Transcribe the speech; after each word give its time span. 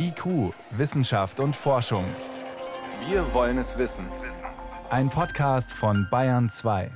IQ, 0.00 0.54
Wissenschaft 0.70 1.40
und 1.40 1.56
Forschung. 1.56 2.04
Wir 3.08 3.34
wollen 3.34 3.58
es 3.58 3.78
wissen. 3.78 4.06
Ein 4.90 5.10
Podcast 5.10 5.72
von 5.72 6.06
Bayern 6.08 6.48
2. 6.48 6.90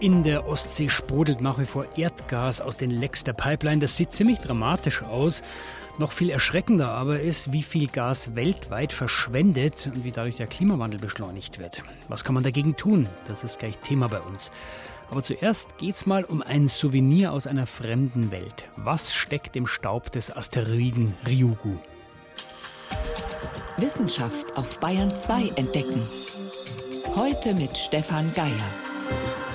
In 0.00 0.24
der 0.24 0.48
Ostsee 0.48 0.88
sprudelt 0.88 1.40
nach 1.40 1.58
wie 1.58 1.64
vor 1.64 1.86
Erdgas 1.96 2.60
aus 2.60 2.76
den 2.76 2.90
Lecks 2.90 3.22
der 3.22 3.34
Pipeline. 3.34 3.80
Das 3.80 3.96
sieht 3.96 4.12
ziemlich 4.12 4.40
dramatisch 4.40 5.02
aus. 5.02 5.42
Noch 5.98 6.10
viel 6.10 6.30
erschreckender 6.30 6.88
aber 6.88 7.20
ist, 7.20 7.52
wie 7.52 7.62
viel 7.62 7.86
Gas 7.86 8.34
weltweit 8.34 8.92
verschwendet 8.92 9.86
und 9.86 10.02
wie 10.02 10.10
dadurch 10.10 10.36
der 10.36 10.48
Klimawandel 10.48 10.98
beschleunigt 11.00 11.58
wird. 11.60 11.82
Was 12.08 12.24
kann 12.24 12.34
man 12.34 12.44
dagegen 12.44 12.76
tun? 12.76 13.08
Das 13.28 13.44
ist 13.44 13.60
gleich 13.60 13.78
Thema 13.78 14.08
bei 14.08 14.20
uns. 14.20 14.50
Aber 15.10 15.22
zuerst 15.22 15.78
geht's 15.78 16.06
mal 16.06 16.24
um 16.24 16.42
ein 16.42 16.68
Souvenir 16.68 17.32
aus 17.32 17.46
einer 17.46 17.66
fremden 17.66 18.30
Welt. 18.30 18.68
Was 18.76 19.14
steckt 19.14 19.56
im 19.56 19.66
Staub 19.66 20.10
des 20.12 20.34
Asteroiden 20.34 21.14
Ryugu? 21.26 21.76
Wissenschaft 23.76 24.56
auf 24.56 24.80
Bayern 24.80 25.14
2 25.14 25.52
entdecken. 25.56 26.00
Heute 27.14 27.54
mit 27.54 27.76
Stefan 27.76 28.32
Geier. 28.34 29.45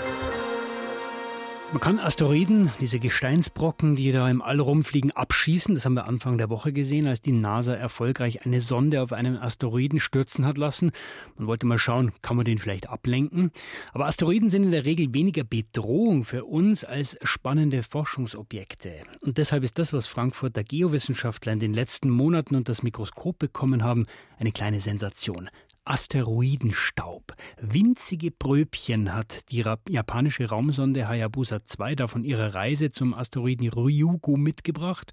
Man 1.71 1.79
kann 1.79 1.99
Asteroiden, 1.99 2.69
diese 2.81 2.99
Gesteinsbrocken, 2.99 3.95
die 3.95 4.11
da 4.11 4.29
im 4.29 4.41
All 4.41 4.59
rumfliegen, 4.59 5.11
abschießen. 5.11 5.73
Das 5.73 5.85
haben 5.85 5.93
wir 5.93 6.05
Anfang 6.05 6.37
der 6.37 6.49
Woche 6.49 6.73
gesehen, 6.73 7.07
als 7.07 7.21
die 7.21 7.31
NASA 7.31 7.73
erfolgreich 7.73 8.45
eine 8.45 8.59
Sonde 8.59 9.01
auf 9.01 9.13
einen 9.13 9.37
Asteroiden 9.37 10.01
stürzen 10.01 10.45
hat 10.45 10.57
lassen. 10.57 10.91
Man 11.37 11.47
wollte 11.47 11.65
mal 11.65 11.77
schauen, 11.77 12.11
kann 12.21 12.35
man 12.35 12.43
den 12.43 12.57
vielleicht 12.57 12.89
ablenken. 12.89 13.51
Aber 13.93 14.07
Asteroiden 14.07 14.49
sind 14.49 14.63
in 14.63 14.71
der 14.71 14.83
Regel 14.83 15.13
weniger 15.13 15.45
Bedrohung 15.45 16.25
für 16.25 16.43
uns 16.43 16.83
als 16.83 17.17
spannende 17.23 17.83
Forschungsobjekte. 17.83 18.91
Und 19.21 19.37
deshalb 19.37 19.63
ist 19.63 19.79
das, 19.79 19.93
was 19.93 20.07
Frankfurter 20.07 20.65
Geowissenschaftler 20.65 21.53
in 21.53 21.59
den 21.59 21.73
letzten 21.73 22.09
Monaten 22.09 22.55
unter 22.55 22.73
das 22.73 22.83
Mikroskop 22.83 23.39
bekommen 23.39 23.81
haben, 23.81 24.07
eine 24.37 24.51
kleine 24.51 24.81
Sensation. 24.81 25.49
Asteroidenstaub. 25.85 27.33
Winzige 27.59 28.31
Pröbchen 28.31 29.13
hat 29.13 29.49
die 29.49 29.63
japanische 29.89 30.49
Raumsonde 30.49 31.07
Hayabusa 31.07 31.65
2 31.65 31.95
da 31.95 32.07
von 32.07 32.23
ihrer 32.23 32.53
Reise 32.53 32.91
zum 32.91 33.13
Asteroiden 33.13 33.69
Ryugu 33.69 34.37
mitgebracht. 34.37 35.11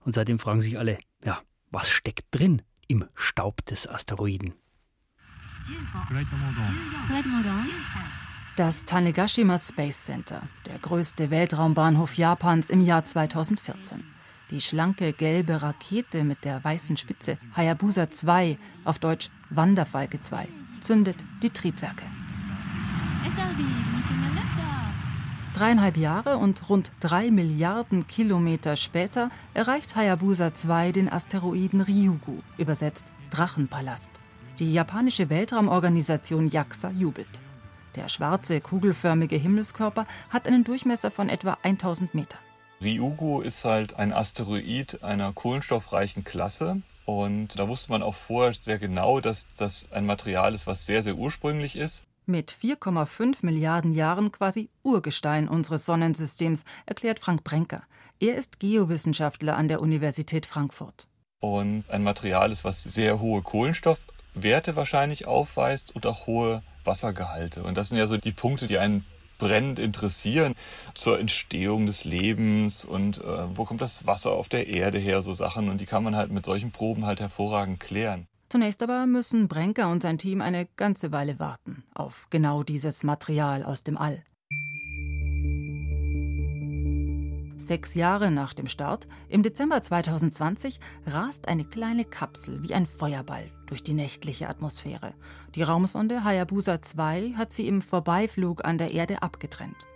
Und 0.00 0.14
seitdem 0.14 0.38
fragen 0.38 0.62
sich 0.62 0.78
alle, 0.78 0.98
ja, 1.24 1.40
was 1.70 1.90
steckt 1.90 2.26
drin 2.30 2.62
im 2.86 3.06
Staub 3.14 3.64
des 3.66 3.88
Asteroiden? 3.88 4.54
Das 8.56 8.84
Tanegashima 8.84 9.58
Space 9.58 10.04
Center, 10.04 10.48
der 10.66 10.78
größte 10.78 11.30
Weltraumbahnhof 11.30 12.16
Japans 12.16 12.70
im 12.70 12.82
Jahr 12.82 13.04
2014. 13.04 14.13
Die 14.50 14.60
schlanke 14.60 15.12
gelbe 15.12 15.62
Rakete 15.62 16.22
mit 16.22 16.44
der 16.44 16.62
weißen 16.62 16.96
Spitze, 16.96 17.38
Hayabusa 17.56 18.10
2, 18.10 18.58
auf 18.84 18.98
Deutsch 18.98 19.30
Wanderfalke 19.50 20.20
2, 20.20 20.48
zündet 20.80 21.16
die 21.42 21.50
Triebwerke. 21.50 22.04
Dreieinhalb 25.54 25.96
Jahre 25.96 26.36
und 26.36 26.68
rund 26.68 26.90
drei 27.00 27.30
Milliarden 27.30 28.06
Kilometer 28.06 28.76
später 28.76 29.30
erreicht 29.54 29.96
Hayabusa 29.96 30.52
2 30.52 30.92
den 30.92 31.10
Asteroiden 31.10 31.80
Ryugu, 31.80 32.40
übersetzt 32.58 33.06
Drachenpalast. 33.30 34.10
Die 34.58 34.72
japanische 34.72 35.30
Weltraumorganisation 35.30 36.48
JAXA 36.48 36.90
jubelt. 36.90 37.40
Der 37.94 38.08
schwarze, 38.08 38.60
kugelförmige 38.60 39.36
Himmelskörper 39.36 40.06
hat 40.30 40.48
einen 40.48 40.64
Durchmesser 40.64 41.10
von 41.10 41.28
etwa 41.28 41.56
1000 41.62 42.14
Metern. 42.14 42.40
Ryugu 42.84 43.40
ist 43.40 43.64
halt 43.64 43.94
ein 43.94 44.12
Asteroid 44.12 45.02
einer 45.02 45.32
kohlenstoffreichen 45.32 46.22
Klasse. 46.22 46.82
Und 47.06 47.58
da 47.58 47.66
wusste 47.66 47.90
man 47.90 48.02
auch 48.02 48.14
vorher 48.14 48.54
sehr 48.54 48.78
genau, 48.78 49.20
dass 49.20 49.48
das 49.56 49.88
ein 49.90 50.06
Material 50.06 50.54
ist, 50.54 50.66
was 50.66 50.86
sehr, 50.86 51.02
sehr 51.02 51.16
ursprünglich 51.16 51.76
ist. 51.76 52.04
Mit 52.26 52.52
4,5 52.52 53.38
Milliarden 53.42 53.92
Jahren 53.92 54.32
quasi 54.32 54.70
Urgestein 54.82 55.48
unseres 55.48 55.84
Sonnensystems, 55.84 56.64
erklärt 56.86 57.20
Frank 57.20 57.42
Brenker. 57.44 57.82
Er 58.20 58.36
ist 58.36 58.60
Geowissenschaftler 58.60 59.56
an 59.56 59.68
der 59.68 59.80
Universität 59.80 60.46
Frankfurt. 60.46 61.06
Und 61.40 61.84
ein 61.88 62.02
Material 62.02 62.52
ist, 62.52 62.64
was 62.64 62.82
sehr 62.82 63.20
hohe 63.20 63.42
Kohlenstoffwerte 63.42 64.76
wahrscheinlich 64.76 65.26
aufweist 65.26 65.94
und 65.94 66.06
auch 66.06 66.26
hohe 66.26 66.62
Wassergehalte. 66.84 67.62
Und 67.62 67.76
das 67.76 67.88
sind 67.88 67.98
ja 67.98 68.06
so 68.06 68.16
die 68.16 68.32
Punkte, 68.32 68.66
die 68.66 68.78
einen 68.78 69.04
brennend 69.38 69.78
interessieren 69.78 70.54
zur 70.94 71.18
Entstehung 71.18 71.86
des 71.86 72.04
Lebens 72.04 72.84
und 72.84 73.18
äh, 73.18 73.56
wo 73.56 73.64
kommt 73.64 73.80
das 73.80 74.06
Wasser 74.06 74.32
auf 74.32 74.48
der 74.48 74.66
Erde 74.68 74.98
her, 74.98 75.22
so 75.22 75.34
Sachen. 75.34 75.68
Und 75.68 75.80
die 75.80 75.86
kann 75.86 76.04
man 76.04 76.16
halt 76.16 76.30
mit 76.30 76.44
solchen 76.44 76.70
Proben 76.70 77.06
halt 77.06 77.20
hervorragend 77.20 77.80
klären. 77.80 78.26
Zunächst 78.48 78.82
aber 78.82 79.06
müssen 79.06 79.48
Brenker 79.48 79.90
und 79.90 80.02
sein 80.02 80.18
Team 80.18 80.40
eine 80.40 80.66
ganze 80.76 81.10
Weile 81.10 81.38
warten 81.38 81.82
auf 81.94 82.28
genau 82.30 82.62
dieses 82.62 83.02
Material 83.02 83.64
aus 83.64 83.82
dem 83.82 83.98
All. 83.98 84.22
Sechs 87.56 87.94
Jahre 87.94 88.30
nach 88.30 88.52
dem 88.52 88.66
Start, 88.66 89.06
im 89.28 89.42
Dezember 89.42 89.80
2020, 89.80 90.80
rast 91.06 91.46
eine 91.46 91.64
kleine 91.64 92.04
Kapsel 92.04 92.62
wie 92.62 92.74
ein 92.74 92.84
Feuerball 92.84 93.50
durch 93.66 93.82
die 93.82 93.94
nächtliche 93.94 94.48
Atmosphäre. 94.48 95.14
Die 95.54 95.62
Raumsonde 95.62 96.24
Hayabusa 96.24 96.82
2 96.82 97.34
hat 97.36 97.52
sie 97.52 97.68
im 97.68 97.80
Vorbeiflug 97.80 98.64
an 98.64 98.76
der 98.76 98.90
Erde 98.90 99.22
abgetrennt. 99.22 99.86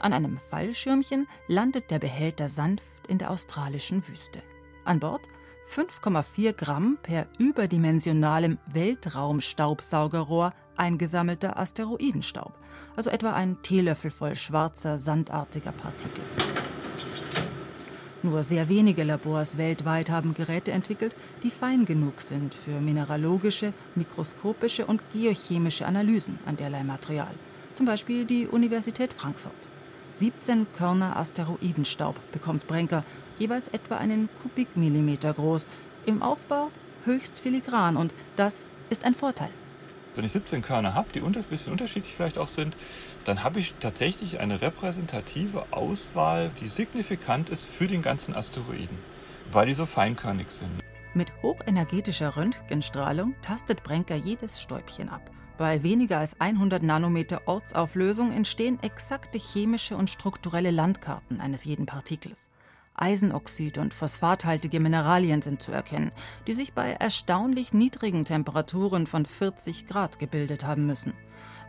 An 0.00 0.12
einem 0.12 0.38
Fallschirmchen 0.50 1.28
landet 1.46 1.90
der 1.90 2.00
Behälter 2.00 2.48
sanft 2.48 2.84
in 3.08 3.18
der 3.18 3.30
australischen 3.30 4.06
Wüste. 4.08 4.42
An 4.84 4.98
Bord 4.98 5.28
5,4 5.72 6.52
Gramm 6.52 6.98
per 7.02 7.26
überdimensionalem 7.38 8.58
Weltraumstaubsaugerrohr 8.66 10.52
eingesammelter 10.76 11.58
Asteroidenstaub, 11.58 12.52
also 12.96 13.08
etwa 13.08 13.32
ein 13.32 13.62
Teelöffel 13.62 14.10
voll 14.10 14.34
schwarzer, 14.34 14.98
sandartiger 14.98 15.72
Partikel. 15.72 16.24
Nur 18.22 18.42
sehr 18.42 18.70
wenige 18.70 19.04
Labors 19.04 19.58
weltweit 19.58 20.08
haben 20.08 20.32
Geräte 20.32 20.72
entwickelt, 20.72 21.14
die 21.42 21.50
fein 21.50 21.84
genug 21.84 22.22
sind 22.22 22.54
für 22.54 22.80
mineralogische, 22.80 23.74
mikroskopische 23.94 24.86
und 24.86 25.02
geochemische 25.12 25.84
Analysen 25.84 26.38
an 26.46 26.56
derlei 26.56 26.84
Material. 26.84 27.34
Zum 27.74 27.84
Beispiel 27.84 28.24
die 28.24 28.46
Universität 28.46 29.12
Frankfurt. 29.12 29.52
17 30.12 30.68
Körner 30.74 31.18
Asteroidenstaub 31.18 32.14
bekommt 32.32 32.66
Brenker, 32.66 33.04
jeweils 33.38 33.68
etwa 33.68 33.96
einen 33.96 34.30
Kubikmillimeter 34.42 35.34
groß. 35.34 35.66
Im 36.06 36.22
Aufbau 36.22 36.70
höchst 37.04 37.40
filigran 37.40 37.96
und 37.98 38.14
das 38.36 38.68
ist 38.88 39.04
ein 39.04 39.14
Vorteil. 39.14 39.50
Wenn 40.14 40.24
ich 40.24 40.32
17 40.32 40.62
Körner 40.62 40.94
habe, 40.94 41.08
die 41.12 41.20
ein 41.20 41.32
bisschen 41.32 41.72
unterschiedlich 41.72 42.14
vielleicht 42.14 42.38
auch 42.38 42.48
sind, 42.48 42.76
dann 43.24 43.42
habe 43.42 43.60
ich 43.60 43.74
tatsächlich 43.80 44.40
eine 44.40 44.60
repräsentative 44.60 45.66
Auswahl, 45.70 46.50
die 46.60 46.68
signifikant 46.68 47.50
ist 47.50 47.64
für 47.64 47.86
den 47.86 48.02
ganzen 48.02 48.34
Asteroiden, 48.34 48.98
weil 49.50 49.66
die 49.66 49.74
so 49.74 49.86
feinkörnig 49.86 50.50
sind. 50.50 50.70
Mit 51.14 51.32
hochenergetischer 51.42 52.36
Röntgenstrahlung 52.36 53.34
tastet 53.40 53.82
Brenker 53.82 54.16
jedes 54.16 54.60
Stäubchen 54.60 55.08
ab. 55.08 55.30
Bei 55.56 55.84
weniger 55.84 56.18
als 56.18 56.40
100 56.40 56.82
Nanometer 56.82 57.42
Ortsauflösung 57.46 58.32
entstehen 58.32 58.82
exakte 58.82 59.38
chemische 59.38 59.96
und 59.96 60.10
strukturelle 60.10 60.72
Landkarten 60.72 61.40
eines 61.40 61.64
jeden 61.64 61.86
Partikels. 61.86 62.50
Eisenoxid 62.96 63.78
und 63.78 63.94
phosphathaltige 63.94 64.80
Mineralien 64.80 65.42
sind 65.42 65.62
zu 65.62 65.72
erkennen, 65.72 66.12
die 66.46 66.54
sich 66.54 66.72
bei 66.72 66.92
erstaunlich 66.92 67.72
niedrigen 67.72 68.24
Temperaturen 68.24 69.06
von 69.06 69.26
40 69.26 69.86
Grad 69.86 70.18
gebildet 70.18 70.64
haben 70.64 70.86
müssen. 70.86 71.12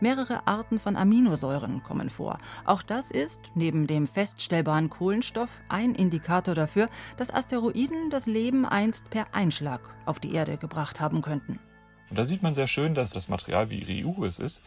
Mehrere 0.00 0.46
Arten 0.46 0.78
von 0.78 0.96
Aminosäuren 0.96 1.82
kommen 1.82 2.10
vor. 2.10 2.38
Auch 2.64 2.82
das 2.82 3.10
ist, 3.10 3.40
neben 3.54 3.86
dem 3.86 4.06
feststellbaren 4.06 4.90
Kohlenstoff, 4.90 5.48
ein 5.68 5.94
Indikator 5.94 6.54
dafür, 6.54 6.88
dass 7.16 7.32
Asteroiden 7.32 8.10
das 8.10 8.26
Leben 8.26 8.66
einst 8.66 9.08
per 9.08 9.26
Einschlag 9.32 9.80
auf 10.04 10.20
die 10.20 10.34
Erde 10.34 10.58
gebracht 10.58 11.00
haben 11.00 11.22
könnten. 11.22 11.58
Und 12.10 12.18
da 12.18 12.24
sieht 12.24 12.42
man 12.42 12.54
sehr 12.54 12.66
schön, 12.66 12.94
dass 12.94 13.12
das 13.12 13.28
Material 13.28 13.70
wie 13.70 13.82
Ryugu 13.82 14.26
es 14.26 14.38
ist, 14.38 14.62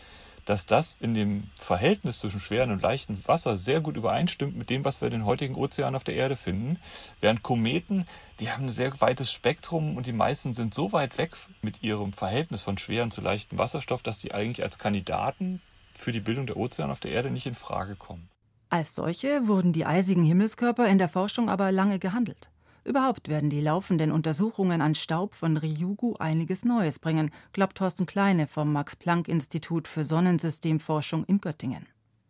dass 0.50 0.66
das 0.66 0.98
in 1.00 1.14
dem 1.14 1.44
Verhältnis 1.54 2.18
zwischen 2.18 2.40
schwerem 2.40 2.72
und 2.72 2.82
leichtem 2.82 3.16
Wasser 3.28 3.56
sehr 3.56 3.82
gut 3.82 3.96
übereinstimmt 3.96 4.58
mit 4.58 4.72
dem, 4.72 4.84
was 4.84 5.00
wir 5.00 5.06
in 5.06 5.12
den 5.12 5.26
heutigen 5.26 5.54
Ozeanen 5.54 5.96
auf 5.96 6.04
der 6.04 6.16
Erde 6.16 6.36
finden. 6.36 6.80
Während 7.22 7.44
Kometen, 7.44 8.08
die 8.40 8.50
haben 8.50 8.66
ein 8.66 8.70
sehr 8.70 9.00
weites 9.00 9.32
Spektrum 9.32 9.96
und 9.96 10.08
die 10.08 10.12
meisten 10.12 10.56
sind 10.56 10.74
so 10.74 10.92
weit 10.92 11.20
weg 11.20 11.36
mit 11.62 11.84
ihrem 11.84 12.14
Verhältnis 12.14 12.64
von 12.64 12.80
schwerem 12.80 13.12
zu 13.12 13.22
leichtem 13.22 13.60
Wasserstoff, 13.60 14.02
dass 14.02 14.18
die 14.18 14.34
eigentlich 14.34 14.64
als 14.64 14.80
Kandidaten 14.80 15.62
für 15.94 16.12
die 16.12 16.20
Bildung 16.20 16.48
der 16.48 16.58
Ozeane 16.58 16.92
auf 16.92 17.00
der 17.00 17.12
Erde 17.12 17.30
nicht 17.30 17.46
in 17.46 17.54
Frage 17.54 17.96
kommen. 17.96 18.28
Als 18.70 18.96
solche 18.96 19.48
wurden 19.48 19.72
die 19.72 19.86
eisigen 19.86 20.24
Himmelskörper 20.24 20.88
in 20.88 20.98
der 20.98 21.10
Forschung 21.10 21.48
aber 21.52 21.72
lange 21.72 22.00
gehandelt. 22.00 22.50
Überhaupt 22.86 23.28
werden 23.28 23.50
die 23.50 23.62
laufenden 23.62 24.12
Untersuchungen 24.12 24.82
an 24.82 24.96
Staub 24.96 25.36
von 25.36 25.58
Ryugu 25.58 26.16
einiges 26.20 26.66
Neues 26.66 27.00
bringen, 27.00 27.32
glaubt 27.54 27.78
Thorsten 27.78 28.06
Kleine 28.06 28.48
vom 28.48 28.72
Max-Planck-Institut 28.74 29.88
für 29.88 30.04
Sonnensystemforschung 30.04 31.26
in 31.26 31.42
Göttingen. 31.42 31.86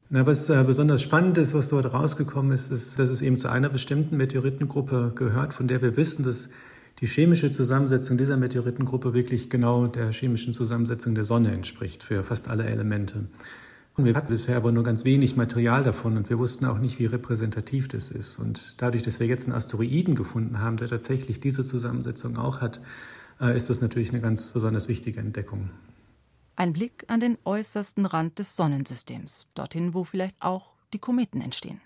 Na, 0.09 0.25
was 0.25 0.49
äh, 0.49 0.63
besonders 0.65 1.03
spannend 1.03 1.37
ist, 1.37 1.53
was 1.53 1.69
dort 1.69 1.93
rausgekommen 1.93 2.51
ist, 2.51 2.71
ist, 2.71 2.97
dass 2.97 3.09
es 3.09 3.21
eben 3.21 3.37
zu 3.37 3.47
einer 3.47 3.69
bestimmten 3.69 4.17
Meteoritengruppe 4.17 5.11
gehört, 5.13 5.53
von 5.53 5.67
der 5.67 5.83
wir 5.83 5.97
wissen, 5.97 6.23
dass 6.23 6.49
die 6.99 7.05
chemische 7.05 7.51
Zusammensetzung 7.51 8.17
dieser 8.17 8.35
Meteoritengruppe 8.35 9.13
wirklich 9.13 9.49
genau 9.49 9.85
der 9.85 10.11
chemischen 10.11 10.53
Zusammensetzung 10.53 11.13
der 11.13 11.23
Sonne 11.23 11.51
entspricht 11.51 12.03
für 12.03 12.23
fast 12.23 12.49
alle 12.49 12.65
Elemente. 12.65 13.27
Wir 14.05 14.15
hatten 14.15 14.29
bisher 14.29 14.57
aber 14.57 14.71
nur 14.71 14.83
ganz 14.83 15.05
wenig 15.05 15.35
Material 15.35 15.83
davon 15.83 16.17
und 16.17 16.29
wir 16.29 16.39
wussten 16.39 16.65
auch 16.65 16.77
nicht, 16.77 16.99
wie 16.99 17.05
repräsentativ 17.05 17.87
das 17.87 18.09
ist. 18.11 18.37
Und 18.37 18.81
dadurch, 18.81 19.03
dass 19.03 19.19
wir 19.19 19.27
jetzt 19.27 19.47
einen 19.47 19.55
Asteroiden 19.55 20.15
gefunden 20.15 20.59
haben, 20.59 20.77
der 20.77 20.87
tatsächlich 20.87 21.39
diese 21.39 21.63
Zusammensetzung 21.63 22.37
auch 22.37 22.61
hat, 22.61 22.81
äh, 23.39 23.55
ist 23.55 23.69
das 23.69 23.81
natürlich 23.81 24.11
eine 24.11 24.21
ganz 24.21 24.51
besonders 24.53 24.87
wichtige 24.87 25.19
Entdeckung. 25.19 25.71
Ein 26.55 26.73
Blick 26.73 27.05
an 27.07 27.19
den 27.19 27.37
äußersten 27.45 28.05
Rand 28.05 28.37
des 28.37 28.55
Sonnensystems, 28.55 29.47
dorthin, 29.55 29.93
wo 29.93 30.03
vielleicht 30.03 30.41
auch 30.41 30.73
die 30.93 30.99
Kometen 30.99 31.41
entstehen. 31.41 31.79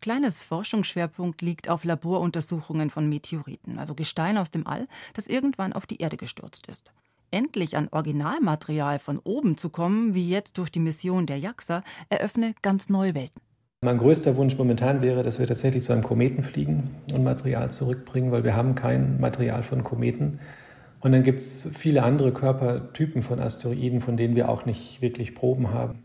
Kleines 0.00 0.44
Forschungsschwerpunkt 0.44 1.42
liegt 1.42 1.68
auf 1.68 1.84
Laboruntersuchungen 1.84 2.90
von 2.90 3.08
Meteoriten, 3.08 3.78
also 3.78 3.94
Gestein 3.94 4.38
aus 4.38 4.50
dem 4.50 4.66
All, 4.66 4.88
das 5.14 5.26
irgendwann 5.26 5.72
auf 5.72 5.86
die 5.86 5.98
Erde 5.98 6.16
gestürzt 6.16 6.68
ist. 6.68 6.92
Endlich 7.30 7.76
an 7.76 7.88
Originalmaterial 7.90 8.98
von 8.98 9.18
oben 9.22 9.56
zu 9.56 9.70
kommen, 9.70 10.14
wie 10.14 10.28
jetzt 10.28 10.58
durch 10.58 10.70
die 10.70 10.80
Mission 10.80 11.26
der 11.26 11.38
JAXA, 11.38 11.82
eröffne 12.08 12.54
ganz 12.62 12.88
neue 12.88 13.14
Welten. 13.14 13.40
Mein 13.82 13.98
größter 13.98 14.36
Wunsch 14.36 14.58
momentan 14.58 15.00
wäre, 15.00 15.22
dass 15.22 15.38
wir 15.38 15.46
tatsächlich 15.46 15.84
zu 15.84 15.92
einem 15.92 16.02
Kometen 16.02 16.42
fliegen 16.42 16.90
und 17.14 17.24
Material 17.24 17.70
zurückbringen, 17.70 18.30
weil 18.30 18.44
wir 18.44 18.54
haben 18.54 18.74
kein 18.74 19.20
Material 19.20 19.62
von 19.62 19.84
Kometen. 19.84 20.40
Und 21.00 21.12
dann 21.12 21.22
gibt 21.22 21.40
es 21.40 21.70
viele 21.72 22.02
andere 22.02 22.32
Körpertypen 22.32 23.22
von 23.22 23.40
Asteroiden, 23.40 24.02
von 24.02 24.16
denen 24.16 24.36
wir 24.36 24.48
auch 24.48 24.66
nicht 24.66 25.00
wirklich 25.00 25.34
Proben 25.34 25.70
haben. 25.70 26.04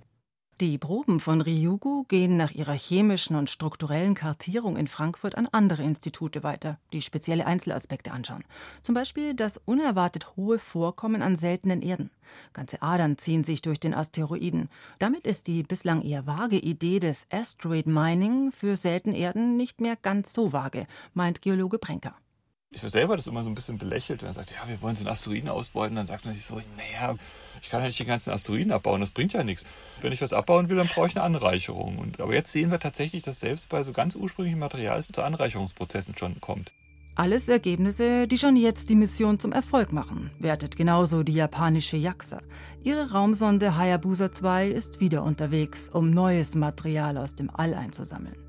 Die 0.62 0.78
Proben 0.78 1.20
von 1.20 1.42
Ryugu 1.42 2.06
gehen 2.08 2.38
nach 2.38 2.52
ihrer 2.52 2.72
chemischen 2.72 3.36
und 3.36 3.50
strukturellen 3.50 4.14
Kartierung 4.14 4.78
in 4.78 4.88
Frankfurt 4.88 5.38
an 5.38 5.50
andere 5.52 5.84
Institute 5.84 6.44
weiter, 6.44 6.80
die 6.94 7.02
spezielle 7.02 7.46
Einzelaspekte 7.46 8.14
anschauen. 8.14 8.46
Zum 8.82 8.96
Beispiel 8.96 9.34
das 9.34 9.60
unerwartet 9.66 10.38
hohe 10.38 10.58
Vorkommen 10.58 11.22
an 11.22 11.36
seltenen 11.36 11.82
Erden. 11.82 12.10
Ganze 12.54 12.82
Adern 12.82 13.18
ziehen 13.18 13.44
sich 13.44 13.64
durch 13.64 13.82
den 13.82 13.94
Asteroiden. 13.94 14.70
Damit 14.98 15.28
ist 15.28 15.48
die 15.48 15.62
bislang 15.62 16.02
eher 16.02 16.26
vage 16.26 16.58
Idee 16.58 17.02
des 17.02 17.28
Asteroid 17.30 17.88
Mining 17.88 18.54
für 18.54 18.78
seltene 18.78 19.18
Erden 19.18 19.58
nicht 19.58 19.82
mehr 19.82 19.98
ganz 19.98 20.32
so 20.32 20.54
vage, 20.54 20.88
meint 21.14 21.42
Geologe 21.42 21.80
Brenker 21.80 22.16
ich 22.76 22.82
selber 22.92 23.16
das 23.16 23.28
immer 23.28 23.44
so 23.44 23.50
ein 23.50 23.56
bisschen 23.56 23.78
belächelt, 23.78 24.22
wenn 24.22 24.30
er 24.30 24.34
sagt, 24.34 24.52
ja, 24.52 24.68
wir 24.68 24.82
wollen 24.82 24.96
so 24.96 25.02
einen 25.02 25.10
Asteroiden 25.10 25.50
ausbeuten, 25.50 25.96
dann 25.96 26.08
sagt 26.08 26.26
man 26.26 26.34
sich 26.34 26.44
so, 26.44 26.62
naja, 26.78 27.16
ich 27.62 27.70
kann 27.70 27.82
ja 27.82 27.88
nicht 27.88 28.00
den 28.00 28.08
ganzen 28.08 28.32
Asteroiden 28.32 28.72
abbauen, 28.72 29.02
das 29.02 29.12
bringt 29.12 29.34
ja 29.34 29.44
nichts. 29.44 29.64
Wenn 30.02 30.12
ich 30.12 30.22
was 30.22 30.34
abbauen 30.34 30.70
will, 30.70 30.78
dann 30.78 30.88
brauche 30.88 31.08
ich 31.08 31.16
eine 31.16 31.24
Anreicherung. 31.24 31.98
Und, 31.98 32.20
aber 32.20 32.34
jetzt 32.34 32.52
sehen 32.52 32.72
wir 32.72 32.80
tatsächlich, 32.80 33.24
dass 33.24 33.40
selbst 33.40 33.70
bei 33.70 33.82
so 33.84 33.94
ganz 33.94 34.16
ursprünglichen 34.16 34.60
Material 34.60 35.00
es 35.00 35.08
zu 35.08 35.24
Anreicherungsprozessen 35.24 36.18
schon 36.18 36.40
kommt. 36.42 36.72
Alles 37.18 37.48
Ergebnisse, 37.48 38.28
die 38.28 38.38
schon 38.38 38.58
jetzt 38.58 38.90
die 38.90 38.96
Mission 38.96 39.40
zum 39.40 39.54
Erfolg 39.54 39.94
machen, 39.94 40.32
wertet 40.38 40.76
genauso 40.76 41.24
die 41.24 41.34
japanische 41.34 41.96
JAXA. 41.96 42.42
Ihre 42.84 43.12
Raumsonde 43.12 43.78
Hayabusa 43.78 44.34
2 44.34 44.68
ist 44.68 45.00
wieder 45.00 45.24
unterwegs, 45.24 45.88
um 45.88 46.10
neues 46.10 46.56
Material 46.56 47.18
aus 47.18 47.34
dem 47.34 47.50
All 47.50 47.74
einzusammeln. 47.74 48.45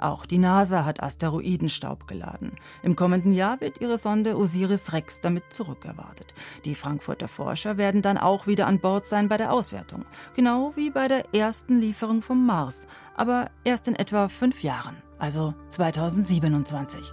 Auch 0.00 0.24
die 0.24 0.38
NASA 0.38 0.86
hat 0.86 1.02
Asteroidenstaub 1.02 2.08
geladen. 2.08 2.52
Im 2.82 2.96
kommenden 2.96 3.32
Jahr 3.32 3.60
wird 3.60 3.82
ihre 3.82 3.98
Sonde 3.98 4.36
Osiris 4.36 4.94
Rex 4.94 5.20
damit 5.20 5.52
zurückerwartet. 5.52 6.32
Die 6.64 6.74
Frankfurter 6.74 7.28
Forscher 7.28 7.76
werden 7.76 8.00
dann 8.00 8.16
auch 8.16 8.46
wieder 8.46 8.66
an 8.66 8.80
Bord 8.80 9.04
sein 9.04 9.28
bei 9.28 9.36
der 9.36 9.52
Auswertung. 9.52 10.06
Genau 10.34 10.72
wie 10.74 10.90
bei 10.90 11.06
der 11.06 11.34
ersten 11.34 11.78
Lieferung 11.78 12.22
vom 12.22 12.46
Mars. 12.46 12.86
Aber 13.14 13.50
erst 13.62 13.88
in 13.88 13.94
etwa 13.94 14.28
fünf 14.28 14.62
Jahren, 14.62 14.96
also 15.18 15.54
2027. 15.68 17.12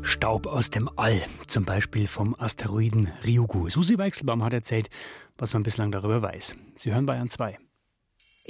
Staub 0.00 0.46
aus 0.46 0.70
dem 0.70 0.88
All, 0.96 1.20
zum 1.48 1.66
Beispiel 1.66 2.06
vom 2.06 2.34
Asteroiden 2.38 3.12
Ryugu. 3.26 3.68
Susi 3.68 3.98
Weichselbaum 3.98 4.42
hat 4.42 4.54
erzählt, 4.54 4.88
was 5.36 5.52
man 5.52 5.64
bislang 5.64 5.92
darüber 5.92 6.22
weiß. 6.22 6.54
Sie 6.76 6.94
hören 6.94 7.04
Bayern 7.04 7.28
2. 7.28 7.58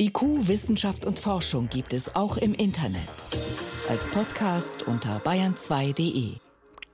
IQ, 0.01 0.47
Wissenschaft 0.47 1.05
und 1.05 1.19
Forschung 1.19 1.69
gibt 1.69 1.93
es 1.93 2.15
auch 2.15 2.37
im 2.37 2.55
Internet. 2.55 3.01
Als 3.89 4.09
Podcast 4.09 4.85
unter 4.87 5.19
bayern2.de. 5.25 6.35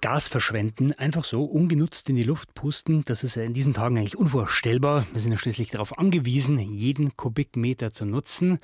Gas 0.01 0.27
verschwenden, 0.29 0.93
einfach 0.93 1.27
so 1.27 1.45
ungenutzt 1.45 2.09
in 2.09 2.17
die 2.17 2.23
Luft 2.23 2.55
pusten, 2.55 3.05
das 3.05 3.23
ist 3.23 3.35
ja 3.35 3.43
in 3.43 3.53
diesen 3.53 3.75
Tagen 3.75 3.99
eigentlich 3.99 4.17
unvorstellbar. 4.17 5.07
Wir 5.13 5.21
sind 5.21 5.33
ja 5.33 5.39
schließlich 5.39 5.71
darauf 5.71 5.99
angewiesen, 5.99 6.59
jeden 6.59 7.15
Kubikmeter 7.15 7.91
zu 7.91 8.07
nutzen. 8.07 8.59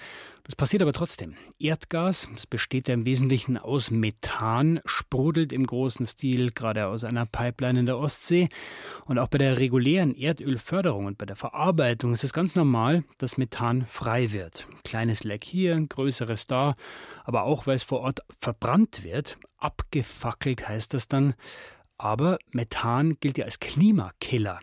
Das 0.51 0.57
passiert 0.57 0.83
aber 0.83 0.93
trotzdem. 0.93 1.37
Erdgas, 1.61 2.29
das 2.35 2.45
besteht 2.45 2.89
ja 2.89 2.95
im 2.95 3.05
Wesentlichen 3.05 3.57
aus 3.57 3.93
Methan, 3.93 4.81
sprudelt 4.85 5.53
im 5.53 5.65
großen 5.65 6.05
Stil 6.05 6.51
gerade 6.51 6.89
aus 6.89 7.05
einer 7.05 7.25
Pipeline 7.25 7.79
in 7.79 7.87
der 7.87 7.97
Ostsee. 7.97 8.49
Und 9.05 9.21
auch 9.21 9.29
bei 9.29 9.39
der 9.39 9.61
regulären 9.61 10.13
Erdölförderung 10.13 11.07
und 11.07 11.19
bei 11.19 11.25
der 11.25 11.37
Verarbeitung 11.37 12.13
ist 12.15 12.25
es 12.25 12.33
ganz 12.33 12.57
normal, 12.57 13.05
dass 13.19 13.39
Methan 13.39 13.87
frei 13.87 14.33
wird. 14.33 14.67
Kleines 14.83 15.23
Leck 15.23 15.45
hier, 15.45 15.81
größeres 15.89 16.49
da, 16.49 16.75
aber 17.23 17.45
auch 17.45 17.69
weil 17.69 17.77
es 17.77 17.85
vor 17.85 18.01
Ort 18.01 18.19
verbrannt 18.41 19.05
wird, 19.05 19.39
abgefackelt 19.57 20.69
heißt 20.69 20.95
das 20.95 21.07
dann. 21.07 21.35
Aber 21.97 22.39
Methan 22.51 23.15
gilt 23.21 23.39
ja 23.39 23.45
als 23.45 23.61
Klimakiller. 23.61 24.59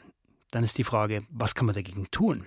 Dann 0.51 0.65
ist 0.65 0.77
die 0.77 0.83
Frage, 0.83 1.23
was 1.29 1.55
kann 1.55 1.65
man 1.65 1.75
dagegen 1.75 2.11
tun? 2.11 2.45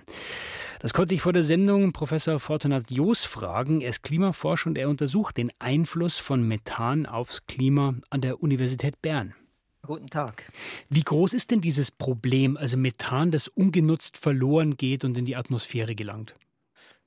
Das 0.81 0.93
konnte 0.93 1.13
ich 1.13 1.21
vor 1.21 1.31
der 1.31 1.43
Sendung 1.43 1.93
Professor 1.93 2.39
Fortunat 2.39 2.89
Joos 2.89 3.23
fragen. 3.23 3.81
Er 3.81 3.91
ist 3.91 4.01
Klimaforscher 4.01 4.67
und 4.67 4.79
er 4.79 4.89
untersucht 4.89 5.37
den 5.37 5.51
Einfluss 5.59 6.17
von 6.17 6.47
Methan 6.47 7.05
aufs 7.05 7.45
Klima 7.45 7.93
an 8.09 8.21
der 8.21 8.41
Universität 8.41 8.99
Bern. 8.99 9.35
Guten 9.83 10.09
Tag. 10.09 10.51
Wie 10.89 11.03
groß 11.03 11.33
ist 11.33 11.51
denn 11.51 11.61
dieses 11.61 11.91
Problem, 11.91 12.57
also 12.57 12.77
Methan, 12.77 13.29
das 13.29 13.47
ungenutzt 13.47 14.17
verloren 14.17 14.75
geht 14.75 15.05
und 15.05 15.15
in 15.19 15.25
die 15.25 15.35
Atmosphäre 15.35 15.93
gelangt? 15.93 16.33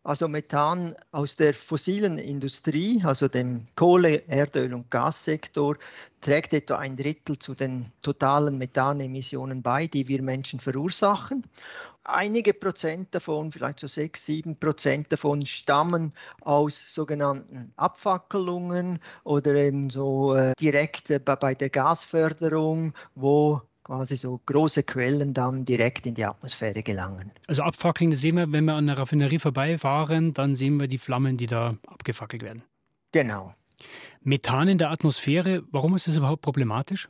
Also 0.04 0.28
Methan 0.28 0.94
aus 1.12 1.36
der 1.36 1.54
fossilen 1.54 2.18
Industrie, 2.18 3.02
also 3.04 3.26
dem 3.26 3.66
Kohle-, 3.74 4.22
Erdöl- 4.28 4.74
und 4.74 4.90
Gassektor, 4.90 5.78
trägt 6.20 6.52
etwa 6.52 6.76
ein 6.76 6.94
Drittel 6.94 7.38
zu 7.38 7.54
den 7.54 7.90
totalen 8.02 8.58
Methanemissionen 8.58 9.62
bei, 9.62 9.86
die 9.86 10.06
wir 10.06 10.20
Menschen 10.20 10.60
verursachen. 10.60 11.46
Einige 12.04 12.52
Prozent 12.52 13.14
davon, 13.14 13.50
vielleicht 13.50 13.80
so 13.80 13.86
sechs, 13.86 14.26
sieben 14.26 14.60
Prozent 14.60 15.10
davon, 15.10 15.46
stammen 15.46 16.12
aus 16.42 16.84
sogenannten 16.86 17.72
Abfackelungen 17.76 18.98
oder 19.24 19.54
eben 19.54 19.88
so 19.88 20.34
äh, 20.34 20.52
direkt 20.60 21.08
äh, 21.08 21.18
bei 21.18 21.54
der 21.54 21.70
Gasförderung, 21.70 22.92
wo 23.14 23.62
quasi 23.84 24.16
so 24.16 24.40
große 24.46 24.82
Quellen 24.82 25.34
dann 25.34 25.64
direkt 25.64 26.06
in 26.06 26.14
die 26.14 26.24
Atmosphäre 26.24 26.82
gelangen. 26.82 27.30
Also 27.46 27.62
abfackeln, 27.62 28.10
das 28.10 28.20
sehen 28.20 28.36
wir, 28.36 28.50
wenn 28.50 28.64
wir 28.64 28.74
an 28.74 28.86
der 28.86 28.98
Raffinerie 28.98 29.38
vorbeifahren, 29.38 30.32
dann 30.32 30.56
sehen 30.56 30.80
wir 30.80 30.88
die 30.88 30.98
Flammen, 30.98 31.36
die 31.36 31.46
da 31.46 31.68
abgefackelt 31.86 32.42
werden. 32.42 32.64
Genau. 33.12 33.54
Methan 34.22 34.68
in 34.68 34.78
der 34.78 34.90
Atmosphäre, 34.90 35.62
warum 35.70 35.94
ist 35.94 36.08
das 36.08 36.16
überhaupt 36.16 36.42
problematisch? 36.42 37.06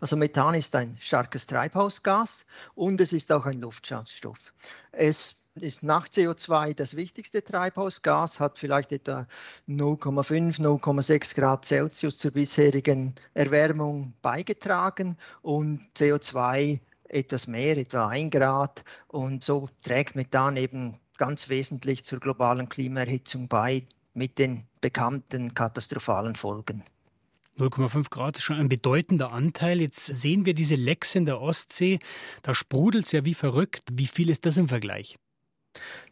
Also 0.00 0.16
Methan 0.16 0.54
ist 0.54 0.74
ein 0.74 0.96
starkes 1.00 1.46
Treibhausgas 1.46 2.46
und 2.74 3.00
es 3.00 3.12
ist 3.12 3.30
auch 3.32 3.46
ein 3.46 3.60
Luftschadstoff. 3.60 4.52
Es 4.92 5.41
ist 5.60 5.82
nach 5.82 6.08
CO2 6.08 6.74
das 6.74 6.96
wichtigste 6.96 7.44
Treibhausgas, 7.44 8.40
hat 8.40 8.58
vielleicht 8.58 8.92
etwa 8.92 9.26
0,5, 9.68 10.58
0,6 10.60 11.34
Grad 11.34 11.64
Celsius 11.64 12.18
zur 12.18 12.32
bisherigen 12.32 13.14
Erwärmung 13.34 14.14
beigetragen 14.22 15.16
und 15.42 15.80
CO2 15.96 16.80
etwas 17.04 17.46
mehr, 17.46 17.76
etwa 17.76 18.08
1 18.08 18.30
Grad. 18.30 18.84
Und 19.08 19.44
so 19.44 19.68
trägt 19.82 20.16
Methan 20.16 20.56
eben 20.56 20.96
ganz 21.18 21.48
wesentlich 21.50 22.04
zur 22.04 22.20
globalen 22.20 22.68
Klimaerhitzung 22.68 23.48
bei 23.48 23.84
mit 24.14 24.38
den 24.38 24.64
bekannten 24.80 25.54
katastrophalen 25.54 26.34
Folgen. 26.34 26.82
0,5 27.58 28.08
Grad 28.08 28.38
ist 28.38 28.44
schon 28.44 28.56
ein 28.56 28.70
bedeutender 28.70 29.30
Anteil. 29.30 29.82
Jetzt 29.82 30.06
sehen 30.06 30.46
wir 30.46 30.54
diese 30.54 30.74
Lecks 30.74 31.14
in 31.14 31.26
der 31.26 31.42
Ostsee. 31.42 31.98
Da 32.42 32.54
sprudelt 32.54 33.04
es 33.04 33.12
ja 33.12 33.26
wie 33.26 33.34
verrückt. 33.34 33.82
Wie 33.92 34.06
viel 34.06 34.30
ist 34.30 34.46
das 34.46 34.56
im 34.56 34.68
Vergleich? 34.68 35.18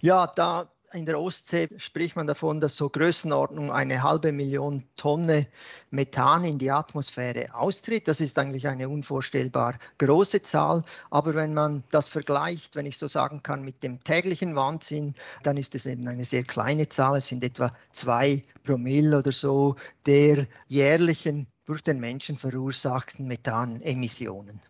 Ja, 0.00 0.26
da 0.26 0.70
in 0.92 1.06
der 1.06 1.20
Ostsee 1.20 1.68
spricht 1.76 2.16
man 2.16 2.26
davon, 2.26 2.60
dass 2.60 2.76
so 2.76 2.88
Größenordnung 2.88 3.70
eine 3.70 4.02
halbe 4.02 4.32
Million 4.32 4.84
Tonne 4.96 5.46
Methan 5.90 6.44
in 6.44 6.58
die 6.58 6.70
Atmosphäre 6.70 7.54
austritt. 7.54 8.08
Das 8.08 8.20
ist 8.20 8.38
eigentlich 8.38 8.66
eine 8.66 8.88
unvorstellbar 8.88 9.78
große 9.98 10.42
Zahl. 10.42 10.82
Aber 11.10 11.34
wenn 11.34 11.54
man 11.54 11.84
das 11.90 12.08
vergleicht, 12.08 12.74
wenn 12.74 12.86
ich 12.86 12.98
so 12.98 13.06
sagen 13.06 13.42
kann, 13.42 13.64
mit 13.64 13.82
dem 13.82 14.02
täglichen 14.02 14.56
Wahnsinn, 14.56 15.14
dann 15.44 15.56
ist 15.56 15.74
es 15.74 15.86
eben 15.86 16.08
eine 16.08 16.24
sehr 16.24 16.42
kleine 16.42 16.88
Zahl. 16.88 17.18
Es 17.18 17.28
sind 17.28 17.44
etwa 17.44 17.72
zwei 17.92 18.42
Promille 18.64 19.18
oder 19.18 19.32
so 19.32 19.76
der 20.06 20.46
jährlichen 20.66 21.46
durch 21.66 21.82
den 21.82 22.00
Menschen 22.00 22.36
verursachten 22.36 23.28
Methanemissionen. 23.28 24.60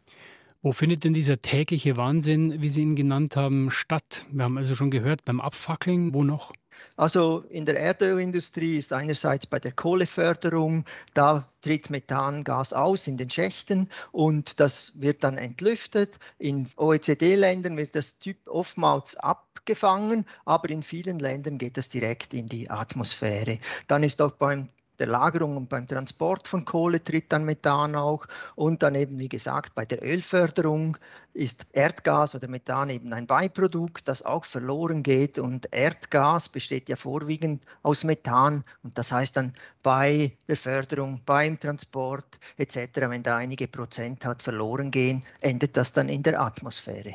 Wo 0.63 0.73
findet 0.73 1.05
denn 1.05 1.15
dieser 1.15 1.41
tägliche 1.41 1.97
Wahnsinn, 1.97 2.61
wie 2.61 2.69
Sie 2.69 2.83
ihn 2.83 2.95
genannt 2.95 3.35
haben, 3.35 3.71
statt? 3.71 4.27
Wir 4.31 4.45
haben 4.45 4.59
also 4.59 4.75
schon 4.75 4.91
gehört, 4.91 5.25
beim 5.25 5.41
Abfackeln, 5.41 6.13
wo 6.13 6.23
noch? 6.23 6.53
Also 6.97 7.45
in 7.49 7.65
der 7.65 7.81
Erdölindustrie 7.81 8.77
ist 8.77 8.93
einerseits 8.93 9.47
bei 9.47 9.59
der 9.59 9.73
Kohleförderung, 9.73 10.85
da 11.15 11.49
tritt 11.63 11.89
Methangas 11.89 12.75
aus 12.75 13.07
in 13.07 13.17
den 13.17 13.31
Schächten 13.31 13.89
und 14.13 14.61
das 14.61 15.01
wird 15.01 15.25
dann 15.25 15.39
entlüftet. 15.39 16.19
In 16.39 16.69
OECD-Ländern 16.77 17.79
wird 17.79 17.95
das 17.95 18.19
Typ 18.19 18.37
oftmals 18.47 19.17
abgefangen, 19.17 20.27
aber 20.45 20.69
in 20.69 20.83
vielen 20.83 21.19
Ländern 21.19 21.57
geht 21.57 21.79
das 21.79 21.89
direkt 21.89 22.35
in 22.35 22.49
die 22.49 22.69
Atmosphäre. 22.69 23.59
Dann 23.87 24.03
ist 24.03 24.21
auch 24.21 24.33
beim 24.33 24.69
der 25.01 25.07
Lagerung 25.07 25.57
und 25.57 25.69
beim 25.69 25.89
Transport 25.89 26.47
von 26.47 26.65
Kohle 26.65 27.03
tritt 27.03 27.33
dann 27.33 27.45
Methan 27.45 27.97
auch. 27.97 28.27
Und 28.55 28.83
dann 28.83 28.95
eben, 28.95 29.19
wie 29.19 29.29
gesagt, 29.29 29.75
bei 29.75 29.85
der 29.85 30.03
Ölförderung 30.05 30.97
ist 31.33 31.67
Erdgas 31.73 32.35
oder 32.35 32.49
Methan 32.49 32.91
eben 32.91 33.13
ein 33.13 33.27
Beiprodukt, 33.27 34.07
das 34.07 34.25
auch 34.25 34.45
verloren 34.45 35.03
geht. 35.03 35.39
Und 35.39 35.73
Erdgas 35.73 36.49
besteht 36.49 36.89
ja 36.89 36.97
vorwiegend 36.97 37.65
aus 37.83 38.05
Methan. 38.05 38.63
Und 38.83 38.99
das 38.99 39.11
heißt 39.11 39.37
dann 39.37 39.55
bei 39.83 40.37
der 40.47 40.57
Förderung, 40.57 41.23
beim 41.25 41.59
Transport 41.59 42.39
etc., 42.59 42.79
wenn 43.09 43.23
da 43.23 43.37
einige 43.37 43.67
Prozent 43.67 44.25
hat 44.27 44.43
verloren 44.43 44.91
gehen, 44.91 45.25
endet 45.41 45.77
das 45.77 45.93
dann 45.93 46.09
in 46.09 46.23
der 46.23 46.41
Atmosphäre. 46.41 47.15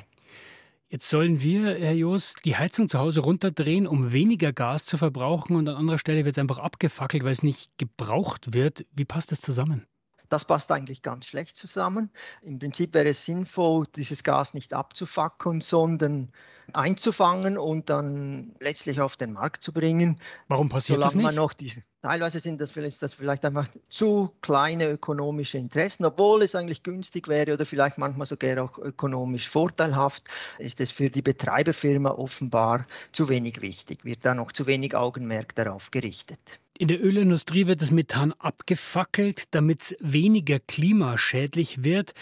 Jetzt 0.88 1.10
sollen 1.10 1.42
wir, 1.42 1.75
Herr 1.80 1.94
Joos, 1.94 2.36
die 2.46 2.58
Heizung 2.58 2.89
zu 2.89 3.00
Hause 3.00 3.22
runterdrehen, 3.22 3.88
um 3.88 4.12
weniger 4.12 4.54
Gas 4.54 4.86
zu 4.86 4.98
verbrauchen 4.98 5.56
und 5.56 5.68
an 5.68 5.75
anderer 5.75 5.98
Stelle 5.98 6.25
wird 6.25 6.38
es 6.38 6.42
einfach 6.42 6.60
abgefackelt, 6.60 7.24
weil 7.24 7.32
es 7.32 7.42
nicht 7.42 7.75
gebraucht 7.77 8.54
wird. 8.54 8.86
Wie 8.94 9.06
passt 9.06 9.32
das 9.32 9.42
zusammen? 9.42 9.88
Das 10.29 10.46
passt 10.46 10.72
eigentlich 10.72 11.01
ganz 11.01 11.25
schlecht 11.25 11.58
zusammen. 11.58 12.10
Im 12.41 12.60
Prinzip 12.60 12.94
wäre 12.94 13.10
es 13.10 13.25
sinnvoll, 13.25 13.86
dieses 13.96 14.24
Gas 14.24 14.53
nicht 14.53 14.74
abzufackeln, 14.74 15.62
sondern 15.62 16.32
einzufangen 16.74 17.58
und 17.58 17.89
dann 17.89 18.55
letztlich 18.60 19.00
auf 19.00 19.17
den 19.17 19.34
Markt 19.34 19.63
zu 19.63 19.72
bringen. 19.72 20.20
Warum 20.48 20.70
passiert 20.70 21.01
das 21.01 21.13
nicht? 21.13 21.24
Man 21.24 21.36
noch 21.36 21.53
diese, 21.53 21.82
teilweise 22.01 22.39
sind 22.39 22.60
das 22.60 22.72
vielleicht, 22.72 23.01
das 23.01 23.13
vielleicht 23.13 23.46
einfach 23.46 23.67
zu 23.89 24.32
kleine 24.41 24.89
ökonomische 24.89 25.58
Interessen, 25.58 26.05
obwohl 26.05 26.41
es 26.41 26.55
eigentlich 26.55 26.84
günstig 26.84 27.27
wäre 27.27 27.53
oder 27.53 27.65
vielleicht 27.65 27.98
manchmal 27.98 28.25
sogar 28.25 28.63
auch 28.63 28.77
ökonomisch 28.77 29.48
vorteilhaft, 29.48 30.24
ist 30.58 30.82
es 30.82 30.91
für 30.91 31.10
die 31.10 31.22
Betreiberfirma 31.22 32.12
offenbar 32.12 32.88
zu 33.12 33.29
wenig 33.29 33.62
wichtig, 33.62 34.03
wird 34.03 34.25
da 34.25 34.34
noch 34.34 34.51
zu 34.51 34.65
wenig 34.65 34.96
Augenmerk 34.96 35.55
darauf 35.55 35.91
gerichtet. 35.91 36.60
In 36.77 36.89
der 36.89 37.01
Ölindustrie 37.01 37.67
wird 37.67 37.82
das 37.82 37.91
Methan 37.91 38.34
abgefackelt, 38.34 39.44
damit 39.51 39.82
es 39.82 39.96
weniger 40.01 40.60
klimaschädlich 40.60 41.86
wird. 41.86 42.13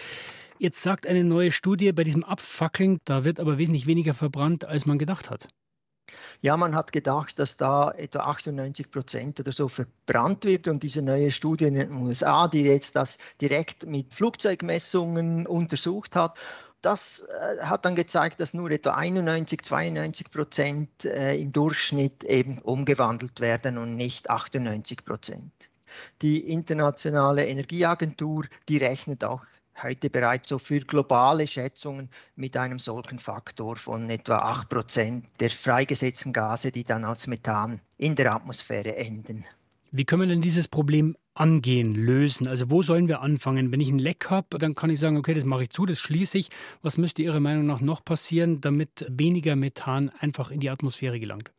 Jetzt 0.59 0.83
sagt 0.83 1.07
eine 1.07 1.23
neue 1.23 1.51
Studie, 1.51 1.91
bei 1.91 2.03
diesem 2.03 2.23
Abfackeln, 2.23 2.99
da 3.05 3.23
wird 3.23 3.39
aber 3.39 3.57
wesentlich 3.57 3.87
weniger 3.87 4.13
verbrannt, 4.13 4.65
als 4.65 4.85
man 4.85 4.99
gedacht 4.99 5.31
hat. 5.31 5.47
Ja, 6.41 6.55
man 6.55 6.75
hat 6.75 6.91
gedacht, 6.91 7.39
dass 7.39 7.57
da 7.57 7.89
etwa 7.89 8.19
98 8.19 8.91
Prozent 8.91 9.39
oder 9.39 9.51
so 9.51 9.69
verbrannt 9.69 10.45
wird. 10.45 10.67
Und 10.67 10.83
diese 10.83 11.01
neue 11.01 11.31
Studie 11.31 11.65
in 11.65 11.73
den 11.73 11.91
USA, 11.93 12.47
die 12.47 12.61
jetzt 12.61 12.95
das 12.95 13.17
direkt 13.41 13.87
mit 13.87 14.13
Flugzeugmessungen 14.13 15.47
untersucht 15.47 16.15
hat, 16.15 16.37
das 16.85 17.27
äh, 17.29 17.63
hat 17.63 17.85
dann 17.85 17.95
gezeigt, 17.95 18.39
dass 18.39 18.53
nur 18.53 18.69
etwa 18.71 18.91
91, 18.91 19.61
92 19.61 20.31
Prozent 20.31 21.05
äh, 21.05 21.35
im 21.35 21.51
Durchschnitt 21.51 22.23
eben 22.23 22.59
umgewandelt 22.59 23.39
werden 23.39 23.77
und 23.77 23.95
nicht 23.95 24.29
98 24.29 25.05
Prozent. 25.05 25.51
Die 26.21 26.39
internationale 26.51 27.45
Energieagentur, 27.45 28.45
die 28.67 28.77
rechnet 28.77 29.23
auch 29.23 29.45
heute 29.81 30.09
bereits 30.09 30.49
so 30.49 30.59
für 30.59 30.81
globale 30.81 31.47
Schätzungen 31.47 32.09
mit 32.35 32.57
einem 32.57 32.79
solchen 32.79 33.19
Faktor 33.19 33.75
von 33.75 34.09
etwa 34.09 34.37
8 34.39 34.69
Prozent 34.69 35.25
der 35.39 35.49
freigesetzten 35.49 36.33
Gase, 36.33 36.71
die 36.71 36.83
dann 36.83 37.05
als 37.05 37.27
Methan 37.27 37.81
in 37.97 38.15
der 38.15 38.33
Atmosphäre 38.33 38.95
enden. 38.95 39.45
Wie 39.91 40.05
können 40.05 40.23
wir 40.23 40.27
denn 40.27 40.41
dieses 40.41 40.67
Problem 40.67 41.15
angehen, 41.33 41.95
lösen? 41.95 42.47
Also 42.47 42.69
wo 42.69 42.81
sollen 42.81 43.07
wir 43.07 43.21
anfangen? 43.21 43.71
Wenn 43.71 43.81
ich 43.81 43.89
ein 43.89 43.99
Leck 43.99 44.29
habe, 44.29 44.57
dann 44.59 44.75
kann 44.75 44.89
ich 44.89 44.99
sagen, 44.99 45.17
okay, 45.17 45.33
das 45.33 45.45
mache 45.45 45.63
ich 45.63 45.69
zu, 45.69 45.85
das 45.85 45.99
schließe 45.99 46.37
ich. 46.37 46.49
Was 46.81 46.97
müsste 46.97 47.21
Ihrer 47.21 47.39
Meinung 47.39 47.65
nach 47.65 47.81
noch 47.81 48.03
passieren, 48.03 48.61
damit 48.61 49.05
weniger 49.09 49.55
Methan 49.55 50.09
einfach 50.19 50.51
in 50.51 50.59
die 50.59 50.69
Atmosphäre 50.69 51.19
gelangt? 51.19 51.51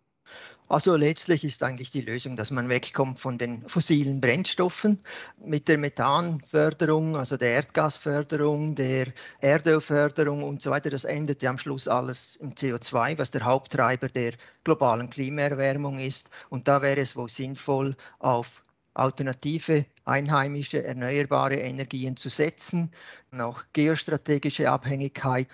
Also 0.66 0.96
letztlich 0.96 1.44
ist 1.44 1.62
eigentlich 1.62 1.90
die 1.90 2.00
Lösung, 2.00 2.36
dass 2.36 2.50
man 2.50 2.70
wegkommt 2.70 3.18
von 3.18 3.36
den 3.36 3.68
fossilen 3.68 4.20
Brennstoffen 4.20 4.98
mit 5.44 5.68
der 5.68 5.76
Methanförderung, 5.76 7.16
also 7.16 7.36
der 7.36 7.50
Erdgasförderung, 7.50 8.74
der 8.74 9.12
Erdölförderung 9.40 10.42
und 10.42 10.62
so 10.62 10.70
weiter. 10.70 10.88
Das 10.88 11.04
endet 11.04 11.42
ja 11.42 11.50
am 11.50 11.58
Schluss 11.58 11.86
alles 11.86 12.36
im 12.36 12.54
CO2, 12.54 13.18
was 13.18 13.30
der 13.30 13.44
Haupttreiber 13.44 14.08
der 14.08 14.32
globalen 14.64 15.10
Klimaerwärmung 15.10 15.98
ist. 15.98 16.30
Und 16.48 16.66
da 16.66 16.80
wäre 16.80 17.00
es 17.00 17.14
wohl 17.14 17.28
sinnvoll, 17.28 17.94
auf 18.18 18.62
alternative, 18.94 19.86
einheimische, 20.04 20.84
erneuerbare 20.84 21.56
Energien 21.56 22.16
zu 22.16 22.28
setzen. 22.28 22.90
Auch 23.38 23.64
geostrategische 23.72 24.70
Abhängigkeit 24.70 25.48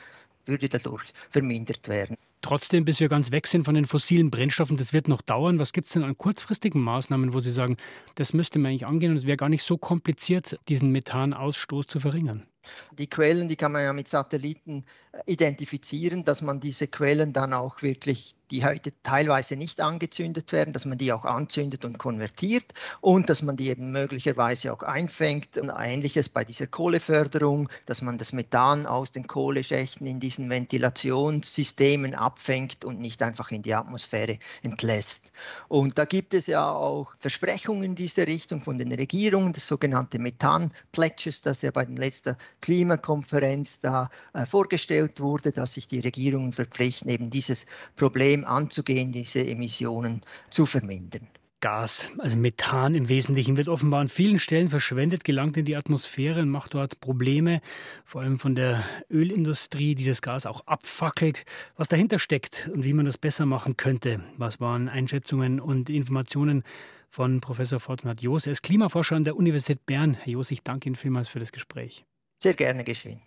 würde 0.47 0.69
dadurch 0.69 1.05
vermindert 1.31 1.89
werden. 1.89 2.17
Trotzdem, 2.43 2.85
bis 2.87 3.01
wir 3.01 3.09
ganz 3.09 3.31
weg 3.31 3.47
sind 3.47 3.65
von 3.65 3.75
den 3.75 3.87
fossilen 3.87 4.31
Brennstoffen, 4.31 4.77
das 4.77 4.93
wird 4.93 5.09
noch 5.09 5.21
dauern. 5.21 5.59
Was 5.59 5.73
gibt 5.73 5.89
es 5.89 5.93
denn 5.93 6.05
an 6.05 6.17
kurzfristigen 6.17 6.81
Maßnahmen, 6.81 7.35
wo 7.35 7.41
Sie 7.41 7.51
sagen, 7.51 7.77
das 8.15 8.33
müsste 8.33 8.59
man 8.59 8.71
eigentlich 8.71 8.87
angehen 8.87 9.13
und 9.13 9.19
es 9.19 9.27
wäre 9.27 9.37
gar 9.37 9.51
nicht 9.51 9.63
so 9.63 9.77
kompliziert, 9.77 10.59
diesen 10.69 10.91
Methanausstoß 10.91 11.87
zu 11.87 12.01
verringern? 12.01 12.47
Die 12.93 13.09
Quellen, 13.09 13.49
die 13.49 13.57
kann 13.57 13.73
man 13.73 13.85
ja 13.85 13.93
mit 13.93 14.09
Satelliten 14.09 14.85
identifizieren, 15.27 16.25
dass 16.25 16.41
man 16.43 16.61
diese 16.61 16.89
Quellen 16.89 17.33
dann 17.33 17.53
auch 17.53 17.83
wirklich 17.83 18.35
die 18.51 18.65
heute 18.65 18.91
teilweise 19.03 19.57
nicht 19.57 19.81
angezündet 19.81 20.53
werden, 20.53 20.73
dass 20.73 20.85
man 20.85 20.99
die 20.99 21.13
auch 21.13 21.25
anzündet 21.25 21.85
und 21.85 21.99
konvertiert 21.99 22.73
und 23.01 23.29
dass 23.29 23.43
man 23.43 23.57
die 23.57 23.69
eben 23.69 23.93
möglicherweise 23.93 24.73
auch 24.73 24.83
einfängt. 24.83 25.57
Und 25.57 25.71
ähnliches 25.71 26.29
bei 26.29 26.45
dieser 26.45 26.67
Kohleförderung, 26.67 27.69
dass 27.87 28.03
man 28.03 28.19
das 28.19 28.33
Methan 28.33 28.87
aus 28.87 29.13
den 29.13 29.27
Kohleschächten 29.27 30.07
in 30.07 30.21
diesen 30.21 30.51
Ventilationssystemen 30.51 32.15
abfängt 32.15 32.85
und 32.85 33.01
nicht 33.01 33.23
einfach 33.23 33.51
in 33.51 33.63
die 33.63 33.75
Atmosphäre 33.75 34.39
entlässt. 34.63 35.33
Und 35.69 35.99
da 35.99 36.05
gibt 36.05 36.35
es 36.35 36.47
ja 36.47 36.71
auch 36.71 37.15
Versprechungen 37.19 37.85
in 37.85 37.95
diese 37.95 38.27
Richtung 38.27 38.61
von 38.61 38.79
den 38.79 38.93
Regierungen, 38.93 39.53
das 39.53 39.67
sogenannte 39.67 40.19
Methan-Pledges, 40.19 41.43
das 41.43 41.63
ja 41.63 41.71
bei 41.71 41.85
der 41.85 41.97
letzten 41.97 42.37
Klimakonferenz 42.61 43.81
da 43.81 44.11
äh, 44.35 44.45
vorgestellt 44.45 45.21
wurde, 45.21 45.51
dass 45.51 45.75
sich 45.75 45.87
die 45.87 46.01
Regierungen 46.01 46.53
verpflichten, 46.53 47.11
eben 47.11 47.31
dieses 47.31 47.67
Problem 47.97 48.40
Problem 48.41 48.45
anzugehen, 48.45 49.13
diese 49.13 49.47
Emissionen 49.47 50.21
zu 50.51 50.67
vermindern. 50.67 51.27
Gas, 51.63 52.09
also 52.19 52.39
Methan 52.39 52.95
im 52.95 53.11
Wesentlichen, 53.11 53.59
wird 53.59 53.69
offenbar 53.69 54.01
an 54.01 54.09
vielen 54.09 54.39
Stellen 54.39 54.71
verschwendet, 54.71 55.25
gelangt 55.25 55.59
in 55.59 55.67
die 55.67 55.77
Atmosphäre 55.77 56.41
und 56.41 56.49
macht 56.49 56.73
dort 56.73 57.01
Probleme, 57.03 57.61
vor 58.07 58.23
allem 58.23 58.39
von 58.39 58.55
der 58.55 58.83
Ölindustrie, 59.11 59.95
die 59.95 60.07
das 60.07 60.23
Gas 60.23 60.47
auch 60.47 60.67
abfackelt. 60.67 61.45
Was 61.77 61.89
dahinter 61.89 62.19
steckt 62.19 62.71
und 62.73 62.85
wie 62.85 62.95
man 62.95 63.05
das 63.05 63.19
besser 63.19 63.45
machen 63.45 63.77
könnte, 63.77 64.25
was 64.39 64.59
waren 64.59 64.89
Einschätzungen 64.89 65.61
und 65.61 65.91
Informationen 65.91 66.65
von 67.11 67.43
Professor 67.43 67.79
Fortunat 67.79 68.23
Joos. 68.23 68.47
Er 68.47 68.53
ist 68.53 68.63
Klimaforscher 68.63 69.17
an 69.17 69.25
der 69.25 69.37
Universität 69.37 69.85
Bern. 69.85 70.15
Herr 70.15 70.33
Joos, 70.33 70.51
ich 70.51 70.63
danke 70.63 70.89
Ihnen 70.89 70.97
vielmals 70.97 71.29
für 71.29 71.41
das 71.41 71.53
Gespräch. 71.53 72.07
Sehr 72.43 72.55
gerne 72.55 72.85
geschehen. 72.85 73.21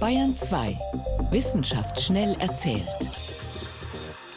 Bayern 0.00 0.36
2. 0.36 0.78
Wissenschaft 1.30 2.00
schnell 2.00 2.36
erzählt. 2.38 2.82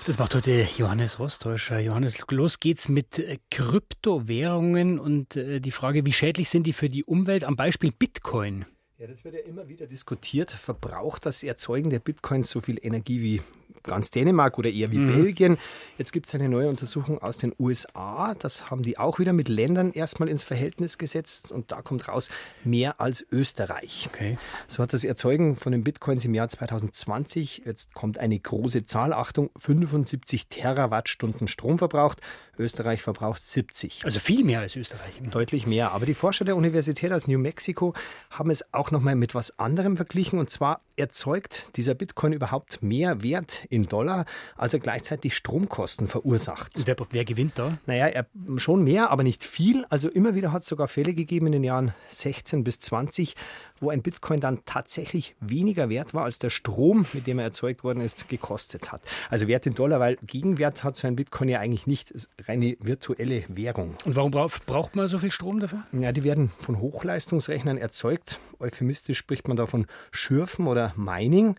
Das 0.06 0.18
macht 0.18 0.34
heute 0.34 0.68
Johannes 0.78 1.20
Rostäuscher. 1.20 1.80
Johannes, 1.80 2.26
los 2.32 2.60
geht's 2.60 2.90
mit 2.90 3.20
äh, 3.20 3.38
Kryptowährungen 3.52 5.00
und 5.00 5.36
äh, 5.36 5.60
die 5.60 5.72
Frage, 5.72 6.06
wie 6.06 6.14
schädlich 6.14 6.50
sind 6.50 6.64
die 6.64 6.74
für 6.74 6.90
die 6.90 7.04
Umwelt? 7.04 7.44
Am 7.44 7.56
Beispiel 7.56 7.92
Bitcoin. 7.92 8.66
Ja, 8.98 9.08
das 9.08 9.24
wird 9.24 9.36
ja 9.36 9.42
immer 9.42 9.68
wieder 9.68 9.86
diskutiert. 9.86 10.52
Verbraucht 10.52 11.26
das 11.26 11.44
Erzeugen 11.44 11.90
der 11.90 12.00
Bitcoins 12.00 12.50
so 12.50 12.60
viel 12.60 12.80
Energie 12.82 13.22
wie 13.22 13.42
ganz 13.84 14.12
Dänemark 14.12 14.58
oder 14.58 14.70
eher 14.70 14.92
wie 14.92 15.00
mhm. 15.00 15.08
Belgien. 15.08 15.58
Jetzt 15.98 16.14
gibt 16.14 16.28
es 16.28 16.36
eine 16.36 16.50
neue 16.50 16.70
Untersuchung 16.70 17.22
aus 17.22 17.38
den 17.38 17.54
USA. 17.60 18.36
Das 18.36 18.70
haben 18.70 18.84
die 18.84 18.98
auch 18.98 19.20
wieder 19.20 19.34
mit 19.34 19.50
Ländern 19.50 19.92
erstmal 19.92 20.30
ins 20.30 20.44
Verhältnis 20.44 20.98
gesetzt 20.98 21.52
und 21.52 21.72
da 21.72 21.82
kommt 21.82 22.08
raus 22.08 22.30
mehr 22.64 23.00
als 23.02 23.26
Österreich. 23.32 24.10
Okay. 24.12 24.38
So 24.68 24.84
hat 24.84 24.94
das 24.94 25.04
Erzeugen 25.04 25.56
von 25.56 25.72
den 25.72 25.84
Bitcoins 25.84 26.26
im 26.26 26.34
Jahr 26.34 26.48
2020, 26.48 27.64
jetzt 27.66 27.94
kommt 27.94 28.18
eine 28.18 28.40
große 28.40 28.86
Zahl, 28.86 29.14
Achtung, 29.14 29.50
75 29.58 30.48
Terawattstunden 30.48 31.48
Strom 31.48 31.78
verbraucht. 31.78 32.22
Österreich 32.60 33.02
verbraucht 33.02 33.42
70. 33.42 34.04
Also 34.04 34.20
viel 34.20 34.44
mehr 34.44 34.60
als 34.60 34.76
Österreich. 34.76 35.22
Deutlich 35.32 35.66
mehr. 35.66 35.94
Aber 35.94 36.06
die 36.06 36.14
Forscher 36.14 36.44
der 36.46 36.58
Universität 36.58 37.12
aus 37.14 37.28
New 37.28 37.40
Mexico 37.40 37.94
haben 38.30 38.52
es 38.52 38.74
auch 38.74 38.92
nochmal 38.92 39.16
mit 39.16 39.34
was 39.34 39.58
anderem 39.58 39.96
verglichen. 39.96 40.38
Und 40.38 40.50
zwar 40.50 40.82
erzeugt 40.98 41.70
dieser 41.78 41.96
Bitcoin 41.96 42.34
überhaupt 42.34 42.84
mehr 42.84 43.24
Wert 43.24 43.66
in 43.70 43.84
Dollar, 43.84 44.26
als 44.58 44.74
er 44.74 44.80
gleichzeitig 44.80 45.36
Stromkosten 45.36 46.08
verursacht. 46.08 46.84
Wer, 46.86 46.96
wer 47.12 47.26
gewinnt 47.26 47.58
da? 47.58 47.78
Naja, 47.86 48.24
schon 48.58 48.84
mehr, 48.84 49.12
aber 49.12 49.24
nicht 49.24 49.44
viel. 49.44 49.86
Also 49.90 50.10
immer 50.10 50.36
wieder 50.36 50.52
hat 50.52 50.64
es 50.64 50.68
sogar 50.68 50.88
Fälle 50.88 51.14
gegeben 51.14 51.48
in 51.48 51.54
den 51.54 51.64
Jahren 51.64 51.94
16 52.10 52.64
bis 52.64 52.80
20, 52.80 53.36
wo 53.82 53.90
ein 53.90 54.02
Bitcoin 54.02 54.40
dann 54.40 54.60
tatsächlich 54.66 55.36
weniger 55.40 55.90
wert 55.90 56.14
war, 56.14 56.26
als 56.26 56.40
der 56.40 56.50
Strom, 56.50 57.06
mit 57.14 57.28
dem 57.28 57.40
er 57.40 57.46
erzeugt 57.46 57.84
worden 57.84 58.02
ist, 58.02 58.28
gekostet 58.30 58.92
hat. 58.92 59.02
Also 59.30 59.48
Wert 59.48 59.66
in 59.66 59.74
Dollar, 59.74 60.00
weil 60.00 60.18
Gegenwert 60.24 60.84
hat 60.84 60.96
so 60.96 61.08
ein 61.08 61.16
Bitcoin 61.16 61.50
ja 61.50 61.60
eigentlich 61.60 61.88
nicht, 61.88 62.12
ist 62.12 62.30
reine 62.42 62.78
virtuelle 62.80 63.44
Währung. 63.48 63.96
Und 64.06 64.16
warum 64.16 64.32
braucht 64.32 64.96
man 64.96 65.08
so 65.08 65.20
viel 65.20 65.32
Strom 65.32 65.60
dafür? 65.60 65.84
Ja, 65.92 66.12
die 66.12 66.24
werden 66.24 66.52
von 66.62 66.80
Hochleistungsrechnern 66.80 67.78
erzeugt. 67.78 68.40
Euphemistisch 68.60 69.18
spricht 69.18 69.48
man 69.48 69.58
da 69.58 69.66
von 69.66 69.88
Schürfen 70.12 70.68
oder 70.68 70.94
Mining. 70.96 71.56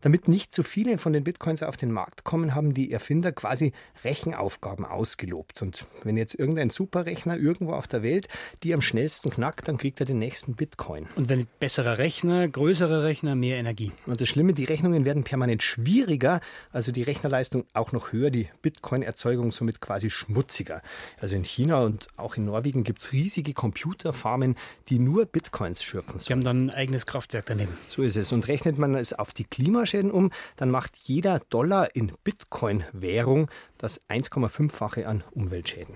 Damit 0.00 0.28
nicht 0.28 0.54
zu 0.54 0.62
viele 0.62 0.98
von 0.98 1.12
den 1.12 1.24
Bitcoins 1.24 1.62
auf 1.62 1.76
den 1.76 1.90
Markt 1.90 2.24
kommen, 2.24 2.54
haben 2.54 2.74
die 2.74 2.92
Erfinder 2.92 3.32
quasi 3.32 3.72
Rechenaufgaben 4.04 4.84
ausgelobt. 4.84 5.62
Und 5.62 5.86
wenn 6.02 6.16
jetzt 6.16 6.34
irgendein 6.34 6.70
Superrechner 6.70 7.36
irgendwo 7.36 7.72
auf 7.72 7.88
der 7.88 8.02
Welt 8.02 8.28
die 8.62 8.74
am 8.74 8.80
schnellsten 8.80 9.30
knackt, 9.30 9.68
dann 9.68 9.78
kriegt 9.78 10.00
er 10.00 10.06
den 10.06 10.18
nächsten 10.18 10.54
Bitcoin. 10.54 11.08
Und 11.16 11.28
wenn 11.28 11.46
besserer 11.64 11.96
Rechner, 11.96 12.46
größerer 12.46 13.04
Rechner, 13.04 13.34
mehr 13.34 13.56
Energie. 13.56 13.90
Und 14.04 14.20
das 14.20 14.28
Schlimme, 14.28 14.52
die 14.52 14.64
Rechnungen 14.64 15.06
werden 15.06 15.24
permanent 15.24 15.62
schwieriger, 15.62 16.40
also 16.72 16.92
die 16.92 17.02
Rechnerleistung 17.02 17.64
auch 17.72 17.90
noch 17.92 18.12
höher, 18.12 18.28
die 18.28 18.50
Bitcoin-Erzeugung 18.60 19.50
somit 19.50 19.80
quasi 19.80 20.10
schmutziger. 20.10 20.82
Also 21.18 21.36
in 21.36 21.44
China 21.44 21.80
und 21.80 22.08
auch 22.18 22.36
in 22.36 22.44
Norwegen 22.44 22.84
gibt 22.84 22.98
es 22.98 23.12
riesige 23.12 23.54
Computerfarmen, 23.54 24.56
die 24.90 24.98
nur 24.98 25.24
Bitcoins 25.24 25.82
schürfen. 25.82 26.18
Sie 26.18 26.34
haben 26.34 26.44
dann 26.44 26.66
ein 26.66 26.70
eigenes 26.70 27.06
Kraftwerk 27.06 27.46
daneben. 27.46 27.72
So 27.86 28.02
ist 28.02 28.16
es. 28.16 28.30
Und 28.30 28.46
rechnet 28.48 28.76
man 28.76 28.94
es 28.94 29.14
auf 29.14 29.32
die 29.32 29.44
Klimaschäden 29.44 30.10
um, 30.10 30.32
dann 30.56 30.70
macht 30.70 30.98
jeder 30.98 31.38
Dollar 31.48 31.96
in 31.96 32.12
Bitcoin-Währung 32.24 33.48
das 33.78 34.02
1,5-fache 34.10 35.06
an 35.06 35.24
Umweltschäden. 35.32 35.94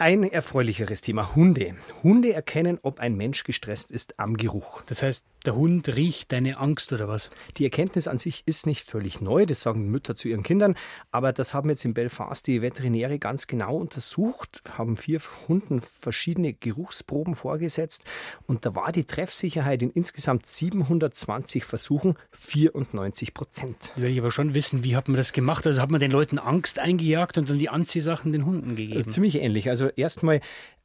Ein 0.00 0.22
erfreulicheres 0.22 1.00
Thema, 1.00 1.34
Hunde. 1.34 1.74
Hunde 2.04 2.32
erkennen, 2.32 2.78
ob 2.82 3.00
ein 3.00 3.16
Mensch 3.16 3.42
gestresst 3.42 3.90
ist 3.90 4.20
am 4.20 4.36
Geruch. 4.36 4.82
Das 4.86 5.02
heißt, 5.02 5.24
der 5.44 5.56
Hund 5.56 5.88
riecht 5.88 6.30
deine 6.30 6.58
Angst 6.58 6.92
oder 6.92 7.08
was? 7.08 7.30
Die 7.56 7.64
Erkenntnis 7.64 8.06
an 8.06 8.18
sich 8.18 8.42
ist 8.46 8.66
nicht 8.66 8.86
völlig 8.86 9.20
neu, 9.20 9.46
das 9.46 9.60
sagen 9.60 9.88
Mütter 9.88 10.14
zu 10.14 10.28
ihren 10.28 10.42
Kindern, 10.42 10.74
aber 11.10 11.32
das 11.32 11.54
haben 11.54 11.70
jetzt 11.70 11.84
in 11.84 11.94
Belfast 11.94 12.46
die 12.46 12.60
Veterinäre 12.60 13.18
ganz 13.18 13.46
genau 13.46 13.76
untersucht, 13.76 14.62
haben 14.76 14.96
vier 14.96 15.20
Hunden 15.48 15.80
verschiedene 15.80 16.52
Geruchsproben 16.52 17.34
vorgesetzt 17.34 18.04
und 18.46 18.66
da 18.66 18.74
war 18.74 18.92
die 18.92 19.04
Treffsicherheit 19.04 19.82
in 19.82 19.90
insgesamt 19.90 20.44
720 20.46 21.64
Versuchen 21.64 22.16
94 22.32 23.32
Prozent. 23.32 23.92
Will 23.96 24.10
ich 24.10 24.18
aber 24.18 24.32
schon 24.32 24.54
wissen, 24.54 24.84
wie 24.84 24.96
hat 24.96 25.08
man 25.08 25.16
das 25.16 25.32
gemacht? 25.32 25.66
Also 25.66 25.80
hat 25.80 25.90
man 25.90 26.00
den 26.00 26.10
Leuten 26.10 26.38
Angst 26.38 26.78
eingejagt 26.78 27.38
und 27.38 27.48
dann 27.48 27.58
die 27.58 27.68
Anziehsachen 27.68 28.32
den 28.32 28.44
Hunden 28.44 28.76
gegeben? 28.76 28.96
Also 28.96 29.10
ziemlich 29.10 29.36
ähnlich. 29.36 29.70
Also 29.70 29.87
erstmal 29.96 30.40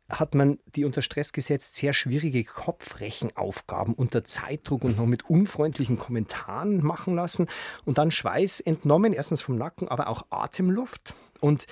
hat 0.10 0.36
man 0.36 0.60
die 0.76 0.86
unter 0.86 1.02
Stress 1.02 1.32
gesetzt 1.32 1.76
sehr 1.76 1.94
schwierige 1.94 2.44
Kopfrechenaufgaben 2.44 3.94
unter 3.94 4.24
Zeitdruck 4.24 4.84
und 4.84 4.98
noch 4.98 5.06
mit 5.06 5.30
unfreundlichen 5.30 5.98
Kommentaren 5.98 6.84
machen 6.84 7.16
lassen 7.16 7.48
und 7.86 7.98
dann 7.98 8.12
Schweiß 8.12 8.60
entnommen, 8.60 9.14
erstens 9.14 9.42
vom 9.42 9.58
Nacken, 9.58 9.88
aber 9.88 10.08
auch 10.08 10.26
Atemluft 10.30 11.14
und 11.40 11.66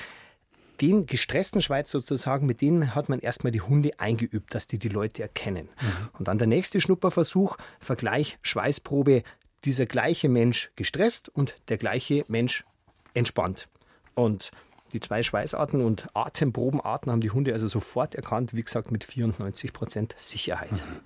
den 0.81 1.05
gestressten 1.05 1.61
Schweiz 1.61 1.91
sozusagen, 1.91 2.47
mit 2.47 2.61
denen 2.61 2.95
hat 2.95 3.07
man 3.07 3.19
erstmal 3.19 3.51
die 3.51 3.61
Hunde 3.61 3.91
eingeübt, 3.99 4.55
dass 4.55 4.65
die 4.65 4.79
die 4.79 4.89
Leute 4.89 5.21
erkennen. 5.21 5.69
Mhm. 5.79 6.09
Und 6.17 6.27
dann 6.27 6.39
der 6.39 6.47
nächste 6.47 6.81
Schnupperversuch, 6.81 7.57
Vergleich 7.79 8.39
Schweißprobe, 8.41 9.21
dieser 9.63 9.85
gleiche 9.85 10.27
Mensch 10.27 10.71
gestresst 10.75 11.29
und 11.29 11.55
der 11.67 11.77
gleiche 11.77 12.23
Mensch 12.29 12.65
entspannt. 13.13 13.67
Und 14.15 14.51
die 14.91 14.99
zwei 14.99 15.23
Schweißarten 15.23 15.81
und 15.81 16.07
Atemprobenarten 16.13 17.11
haben 17.11 17.21
die 17.21 17.31
Hunde 17.31 17.53
also 17.53 17.67
sofort 17.67 18.15
erkannt, 18.15 18.53
wie 18.53 18.63
gesagt, 18.63 18.91
mit 18.91 19.03
94 19.03 19.73
Prozent 19.73 20.15
Sicherheit. 20.17 20.71
Mhm. 20.71 21.01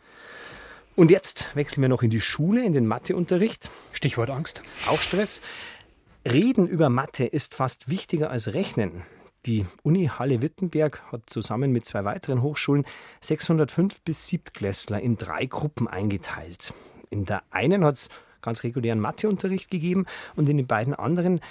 Und 0.96 1.12
jetzt 1.12 1.54
wechseln 1.56 1.82
wir 1.82 1.90
noch 1.90 2.04
in 2.04 2.10
die 2.10 2.22
Schule, 2.22 2.64
in 2.64 2.74
den 2.74 2.88
Matheunterricht. 2.88 3.70
Stichwort 3.92 4.30
Angst. 4.30 4.62
Auch 4.88 5.02
Stress. 5.02 5.42
Reden 6.26 6.68
über 6.68 6.90
Mathe 6.90 7.26
ist 7.26 7.54
fast 7.54 7.90
wichtiger 7.90 8.30
als 8.30 8.54
Rechnen. 8.54 9.04
Die 9.46 9.66
Uni 9.84 10.08
Halle-Wittenberg 10.08 11.04
hat 11.12 11.30
zusammen 11.30 11.72
mit 11.72 11.86
zwei 11.86 12.04
weiteren 12.04 12.42
Hochschulen 12.42 12.86
605 13.22 14.02
bis 14.02 14.28
Siebtklässler 14.28 15.00
in 15.02 15.18
drei 15.18 15.46
Gruppen 15.46 15.88
eingeteilt. 15.88 16.74
In 17.12 17.26
der 17.26 17.44
einen 17.52 17.86
hat 17.86 17.96
es 17.96 18.10
ganz 18.42 18.64
regulären 18.64 19.00
Matheunterricht 19.00 19.70
gegeben 19.70 20.06
und 20.36 20.48
in 20.48 20.58
den 20.58 20.68
beiden 20.68 20.94
anderen 20.94 21.42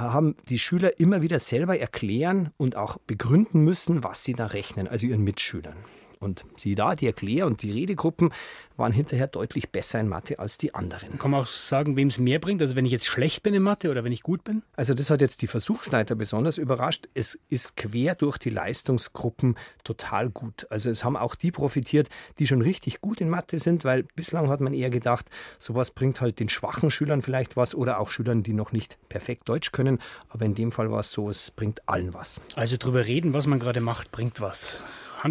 haben 0.00 0.36
die 0.48 0.58
Schüler 0.58 0.98
immer 0.98 1.22
wieder 1.22 1.38
selber 1.38 1.78
erklären 1.78 2.50
und 2.56 2.76
auch 2.76 2.98
begründen 2.98 3.62
müssen, 3.62 4.04
was 4.04 4.24
sie 4.24 4.34
da 4.34 4.46
rechnen, 4.46 4.88
also 4.88 5.06
ihren 5.06 5.24
Mitschülern. 5.24 5.76
Und 6.18 6.44
sieh 6.56 6.74
da, 6.74 6.94
die 6.94 7.06
Erklär- 7.06 7.46
und 7.46 7.62
die 7.62 7.70
Redegruppen 7.70 8.32
waren 8.76 8.92
hinterher 8.92 9.26
deutlich 9.26 9.70
besser 9.70 10.00
in 10.00 10.08
Mathe 10.08 10.38
als 10.38 10.58
die 10.58 10.74
anderen. 10.74 11.18
Kann 11.18 11.30
man 11.30 11.42
auch 11.42 11.46
sagen, 11.46 11.96
wem 11.96 12.08
es 12.08 12.18
mehr 12.18 12.38
bringt? 12.38 12.62
Also 12.62 12.76
wenn 12.76 12.84
ich 12.84 12.92
jetzt 12.92 13.06
schlecht 13.06 13.42
bin 13.42 13.54
in 13.54 13.62
Mathe 13.62 13.90
oder 13.90 14.04
wenn 14.04 14.12
ich 14.12 14.22
gut 14.22 14.44
bin? 14.44 14.62
Also 14.76 14.94
das 14.94 15.10
hat 15.10 15.20
jetzt 15.20 15.42
die 15.42 15.46
Versuchsleiter 15.46 16.14
besonders 16.14 16.58
überrascht. 16.58 17.08
Es 17.14 17.38
ist 17.48 17.76
quer 17.76 18.14
durch 18.14 18.38
die 18.38 18.50
Leistungsgruppen 18.50 19.56
total 19.84 20.30
gut. 20.30 20.66
Also 20.70 20.90
es 20.90 21.04
haben 21.04 21.16
auch 21.16 21.34
die 21.34 21.50
profitiert, 21.50 22.08
die 22.38 22.46
schon 22.46 22.62
richtig 22.62 23.00
gut 23.00 23.20
in 23.20 23.30
Mathe 23.30 23.58
sind, 23.58 23.84
weil 23.84 24.04
bislang 24.14 24.48
hat 24.48 24.60
man 24.60 24.74
eher 24.74 24.90
gedacht, 24.90 25.26
sowas 25.58 25.90
bringt 25.90 26.20
halt 26.20 26.40
den 26.40 26.48
schwachen 26.48 26.90
Schülern 26.90 27.22
vielleicht 27.22 27.56
was 27.56 27.74
oder 27.74 27.98
auch 27.98 28.10
Schülern, 28.10 28.42
die 28.42 28.52
noch 28.52 28.72
nicht 28.72 28.98
perfekt 29.08 29.48
Deutsch 29.48 29.72
können. 29.72 29.98
Aber 30.28 30.44
in 30.44 30.54
dem 30.54 30.72
Fall 30.72 30.90
war 30.90 31.00
es 31.00 31.12
so, 31.12 31.28
es 31.28 31.50
bringt 31.50 31.88
allen 31.88 32.14
was. 32.14 32.40
Also 32.54 32.76
drüber 32.76 33.06
reden, 33.06 33.32
was 33.32 33.46
man 33.46 33.58
gerade 33.58 33.80
macht, 33.80 34.12
bringt 34.12 34.40
was. 34.40 34.82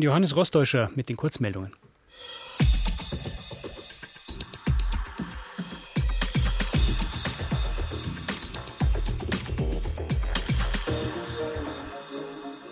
Johannes 0.02 0.36
Rostäuscher 0.36 0.90
mit 0.96 1.10
den 1.10 1.18
Kurzmeldungen. 1.18 1.72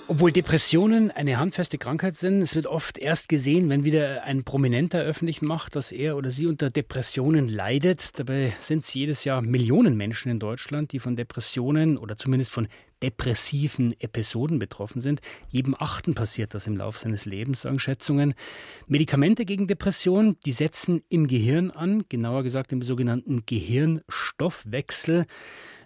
Obwohl 0.10 0.34
Depressionen 0.34 1.12
eine 1.12 1.38
handfeste 1.38 1.78
Krankheit 1.78 2.16
sind, 2.16 2.42
es 2.42 2.56
wird 2.56 2.68
oft 2.68 2.98
erst 2.98 3.30
gesehen, 3.30 3.70
wenn 3.70 3.86
wieder 3.86 4.24
ein 4.24 4.44
Prominenter 4.44 5.02
öffentlich 5.02 5.42
macht, 5.42 5.78
dass 5.78 5.94
er 5.94 6.18
oder 6.18 6.30
sie 6.30 6.46
unter 6.46 6.68
Depressionen 6.68 7.48
leidet. 7.48 8.20
Dabei 8.20 8.54
sind 8.60 8.84
es 8.84 8.94
jedes 8.94 9.24
Jahr 9.24 9.42
Millionen 9.42 9.96
Menschen 9.96 10.30
in 10.30 10.40
Deutschland, 10.40 10.92
die 10.92 11.00
von 11.00 11.16
Depressionen 11.16 11.98
oder 11.98 12.18
zumindest 12.18 12.52
von 12.52 12.68
depressiven 13.02 13.96
Episoden 14.02 14.60
betroffen 14.60 15.02
sind. 15.02 15.22
Jedem 15.48 15.74
Achten 15.80 16.16
passiert 16.16 16.54
das 16.54 16.68
im 16.68 16.76
Laufe 16.76 17.00
seines 17.00 17.24
Lebens, 17.24 17.62
sagen 17.62 17.80
Schätzungen. 17.80 18.34
Medikamente 18.88 19.46
gegen 19.46 19.68
Depressionen, 19.68 20.38
die 20.46 20.54
setzen 20.54 21.02
im 21.08 21.28
Gehirn 21.28 21.72
an, 21.72 22.04
genauer 22.10 22.44
gesagt 22.44 22.74
im 22.74 22.82
sogenannten 22.82 23.44
Gehirnstoffwechsel. 23.46 25.26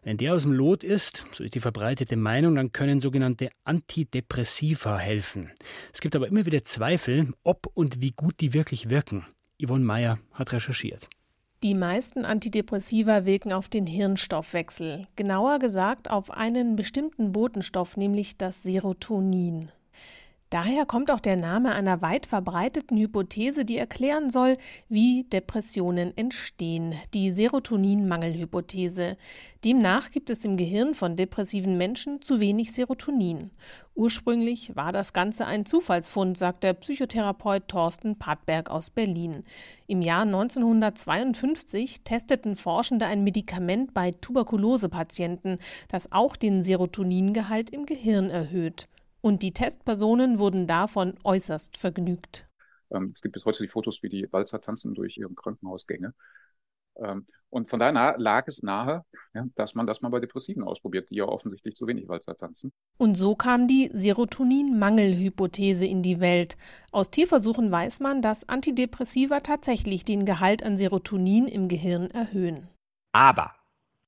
Wenn 0.08 0.16
der 0.16 0.36
aus 0.36 0.44
dem 0.44 0.54
Lot 0.54 0.86
ist, 0.86 1.26
so 1.34 1.44
ist 1.44 1.54
die 1.54 1.60
verbreitete 1.60 2.16
Meinung, 2.16 2.56
dann 2.56 2.72
können 2.72 3.02
sogenannte 3.02 3.50
Antidepressiva 3.66 4.98
helfen. 4.98 5.52
Es 5.92 6.00
gibt 6.00 6.16
aber 6.16 6.30
immer 6.30 6.46
wieder 6.46 6.64
Zweifel, 6.64 7.34
ob 7.44 7.70
und 7.74 8.00
wie 8.00 8.12
gut 8.12 8.40
die 8.40 8.54
wirklich 8.54 8.90
wirken. 8.90 9.26
Yvonne 9.62 9.84
Meyer 9.84 10.18
hat 10.32 10.54
recherchiert. 10.54 11.10
Die 11.62 11.74
meisten 11.74 12.24
Antidepressiva 12.24 13.26
wirken 13.26 13.52
auf 13.52 13.68
den 13.68 13.86
Hirnstoffwechsel, 13.86 15.08
genauer 15.18 15.60
gesagt 15.60 16.10
auf 16.10 16.32
einen 16.32 16.78
bestimmten 16.78 17.34
Botenstoff, 17.34 17.98
nämlich 17.98 18.38
das 18.38 18.64
Serotonin. 18.64 19.74
Daher 20.50 20.86
kommt 20.86 21.12
auch 21.12 21.20
der 21.20 21.36
Name 21.36 21.74
einer 21.74 22.02
weit 22.02 22.26
verbreiteten 22.26 22.98
Hypothese, 22.98 23.66
die 23.66 23.78
erklären 23.78 24.30
soll, 24.30 24.56
wie 24.88 25.26
Depressionen 25.26 26.16
entstehen, 26.16 26.96
die 27.14 27.32
Serotoninmangelhypothese. 27.32 29.18
Demnach 29.66 30.10
gibt 30.10 30.30
es 30.30 30.46
im 30.46 30.56
Gehirn 30.56 30.94
von 30.94 31.18
depressiven 31.18 31.78
Menschen 31.78 32.22
zu 32.22 32.40
wenig 32.40 32.72
Serotonin. 32.72 33.52
Ursprünglich 33.94 34.74
war 34.78 34.94
das 34.94 35.12
Ganze 35.12 35.46
ein 35.46 35.66
Zufallsfund, 35.66 36.38
sagt 36.38 36.64
der 36.64 36.76
Psychotherapeut 36.76 37.68
Thorsten 37.68 38.18
Padberg 38.18 38.70
aus 38.70 38.90
Berlin. 38.90 39.44
Im 39.86 40.02
Jahr 40.02 40.22
1952 40.22 42.04
testeten 42.06 42.56
Forschende 42.56 43.06
ein 43.06 43.26
Medikament 43.26 43.94
bei 43.94 44.12
Tuberkulosepatienten, 44.12 45.58
das 45.90 46.14
auch 46.14 46.38
den 46.38 46.64
Serotoningehalt 46.64 47.70
im 47.72 47.86
Gehirn 47.86 48.30
erhöht. 48.30 48.88
Und 49.28 49.44
die 49.44 49.52
Testpersonen 49.52 50.40
wurden 50.40 50.68
davon 50.68 51.16
äußerst 51.26 51.76
vergnügt. 51.76 52.48
Ähm, 52.92 53.12
es 53.14 53.22
gibt 53.22 53.34
bis 53.34 53.44
heute 53.44 53.62
die 53.62 53.68
Fotos, 53.68 54.02
wie 54.02 54.08
die 54.08 54.26
Walzer 54.32 54.62
tanzen 54.62 54.94
durch 54.94 55.18
ihre 55.18 55.34
Krankenhausgänge. 55.34 56.14
Ähm, 56.96 57.28
und 57.50 57.68
von 57.68 57.78
daher 57.78 58.18
lag 58.18 58.48
es 58.48 58.64
nahe, 58.64 59.04
dass 59.56 59.76
man 59.76 59.86
das 59.86 60.00
mal 60.02 60.08
bei 60.08 60.22
Depressiven 60.22 60.64
ausprobiert, 60.64 61.10
die 61.10 61.16
ja 61.16 61.26
offensichtlich 61.26 61.76
zu 61.76 61.88
wenig 61.88 62.08
Walzer 62.08 62.38
tanzen. 62.38 62.72
Und 62.98 63.16
so 63.16 63.36
kam 63.36 63.68
die 63.68 63.92
Serotonin-Mangelhypothese 63.94 65.86
in 65.86 66.04
die 66.04 66.22
Welt. 66.22 66.56
Aus 66.94 67.12
Tierversuchen 67.12 67.70
weiß 67.70 68.00
man, 68.00 68.22
dass 68.22 68.48
Antidepressiva 68.48 69.42
tatsächlich 69.42 70.06
den 70.06 70.24
Gehalt 70.26 70.64
an 70.64 70.78
Serotonin 70.78 71.50
im 71.50 71.68
Gehirn 71.68 72.10
erhöhen. 72.12 72.70
Aber 73.12 73.52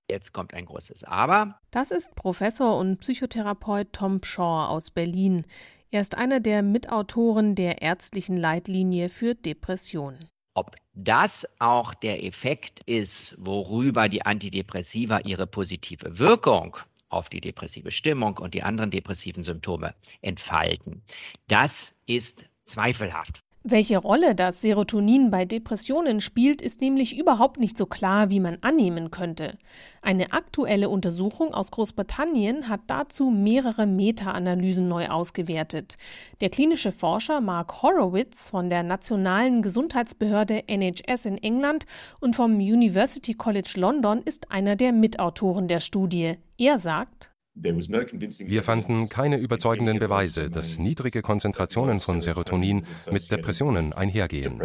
Jetzt 0.10 0.34
kommt 0.34 0.54
ein 0.54 0.66
großes 0.66 1.04
Aber. 1.04 1.60
Das 1.72 1.92
ist 1.92 2.16
Professor 2.16 2.78
und 2.78 2.98
Psychotherapeut 2.98 3.94
Tom 3.94 4.22
Shaw 4.24 4.68
aus 4.68 4.90
Berlin. 4.90 5.46
Er 5.92 6.02
ist 6.02 6.18
einer 6.18 6.40
der 6.40 6.64
Mitautoren 6.64 7.56
der 7.56 7.82
ärztlichen 7.82 8.38
Leitlinie 8.38 9.10
für 9.10 9.36
Depressionen. 9.36 10.28
Ob 10.56 10.76
das 10.94 11.48
auch 11.60 11.94
der 11.94 12.24
Effekt 12.24 12.82
ist, 12.86 13.36
worüber 13.40 14.10
die 14.10 14.26
Antidepressiva 14.26 15.20
ihre 15.20 15.48
positive 15.48 16.18
Wirkung 16.18 16.78
auf 17.10 17.30
die 17.30 17.42
depressive 17.42 17.92
Stimmung 17.92 18.38
und 18.38 18.54
die 18.54 18.64
anderen 18.64 18.92
depressiven 18.92 19.44
Symptome 19.44 19.96
entfalten, 20.22 21.02
das 21.48 21.96
ist 22.08 22.46
zweifelhaft. 22.66 23.44
Welche 23.64 23.98
Rolle 23.98 24.36
das 24.36 24.62
Serotonin 24.62 25.32
bei 25.32 25.44
Depressionen 25.44 26.22
spielt, 26.22 26.62
ist 26.62 26.80
nämlich 26.80 27.20
überhaupt 27.20 27.60
nicht 27.60 27.78
so 27.78 27.86
klar, 27.86 28.30
wie 28.30 28.40
man 28.40 28.58
annehmen 28.62 29.12
könnte. 29.12 29.58
Eine 30.02 30.32
aktuelle 30.32 30.88
Untersuchung 30.88 31.54
aus 31.54 31.70
Großbritannien 31.70 32.70
hat 32.70 32.80
dazu 32.88 33.32
mehrere 33.32 33.86
Meta-Analysen 33.86 34.88
neu 34.88 35.10
ausgewertet. 35.10 35.98
Der 36.40 36.50
klinische 36.50 36.94
Forscher 36.94 37.42
Mark 37.42 37.82
Horowitz 37.82 38.50
von 38.50 38.70
der 38.70 38.84
Nationalen 38.84 39.62
Gesundheitsbehörde 39.62 40.64
NHS 40.70 41.26
in 41.26 41.38
England 41.38 41.84
und 42.22 42.38
vom 42.38 42.56
University 42.56 43.34
College 43.34 43.74
London 43.76 44.22
ist 44.24 44.52
einer 44.52 44.78
der 44.78 44.94
Mitautoren 44.94 45.68
der 45.68 45.82
Studie. 45.82 46.38
Er 46.58 46.78
sagt, 46.78 47.34
wir 47.62 48.64
fanden 48.64 49.10
keine 49.10 49.38
überzeugenden 49.38 50.00
Beweise, 50.00 50.50
dass 50.50 50.80
niedrige 50.80 51.22
Konzentrationen 51.22 52.00
von 52.00 52.22
Serotonin 52.22 52.86
mit 53.12 53.32
Depressionen 53.32 53.94
einhergehen. 53.94 54.62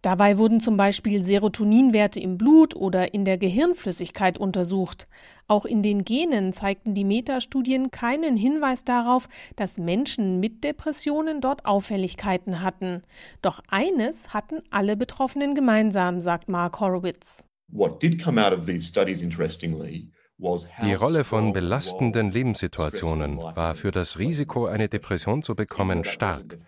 Dabei 0.00 0.38
wurden 0.38 0.60
zum 0.60 0.76
Beispiel 0.76 1.24
Serotoninwerte 1.24 2.20
im 2.20 2.38
Blut 2.38 2.76
oder 2.76 3.14
in 3.14 3.24
der 3.24 3.36
Gehirnflüssigkeit 3.36 4.38
untersucht. 4.38 5.08
Auch 5.48 5.64
in 5.64 5.82
den 5.82 6.04
Genen 6.04 6.52
zeigten 6.52 6.94
die 6.94 7.04
Metastudien 7.04 7.90
keinen 7.90 8.36
Hinweis 8.36 8.84
darauf, 8.84 9.28
dass 9.56 9.76
Menschen 9.76 10.38
mit 10.38 10.62
Depressionen 10.62 11.40
dort 11.40 11.66
Auffälligkeiten 11.66 12.62
hatten. 12.62 13.02
Doch 13.42 13.60
eines 13.68 14.32
hatten 14.32 14.62
alle 14.70 14.96
Betroffenen 14.96 15.56
gemeinsam, 15.56 16.20
sagt 16.20 16.48
Mark 16.48 16.78
Horowitz. 16.78 17.44
What 17.72 18.00
did 18.00 18.22
come 18.22 18.40
out 18.40 18.56
of 18.56 18.66
these 18.66 18.86
studies 18.86 19.20
interestingly 19.20 20.10
die 20.40 20.94
Rolle 20.94 21.24
von 21.24 21.52
belastenden 21.52 22.30
Lebenssituationen 22.30 23.38
war 23.38 23.74
für 23.74 23.90
das 23.90 24.20
Risiko, 24.20 24.66
eine 24.66 24.88
Depression 24.88 25.42
zu 25.42 25.56
bekommen, 25.56 26.04
stark. 26.04 26.58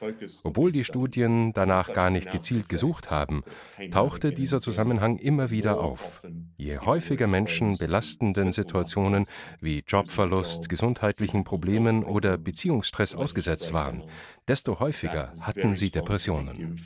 Obwohl 0.43 0.73
die 0.73 0.83
Studien 0.83 1.53
danach 1.53 1.93
gar 1.93 2.11
nicht 2.11 2.33
gezielt 2.33 2.69
gesucht 2.69 3.13
haben, 3.13 3.45
tauchte 3.93 4.33
dieser 4.33 4.61
Zusammenhang 4.61 5.19
immer 5.19 5.51
wieder 5.51 5.79
auf. 5.79 6.21
Je 6.57 6.79
häufiger 6.79 7.29
Menschen 7.29 7.79
belastenden 7.79 8.51
Situationen 8.51 9.25
wie 9.61 9.85
Jobverlust, 9.87 10.69
gesundheitlichen 10.69 11.45
Problemen 11.45 12.03
oder 12.03 12.39
Beziehungsstress 12.39 13.15
ausgesetzt 13.15 13.73
waren, 13.73 14.03
desto 14.49 14.81
häufiger 14.81 15.33
hatten 15.39 15.77
sie 15.77 15.93
Depressionen. 15.93 16.77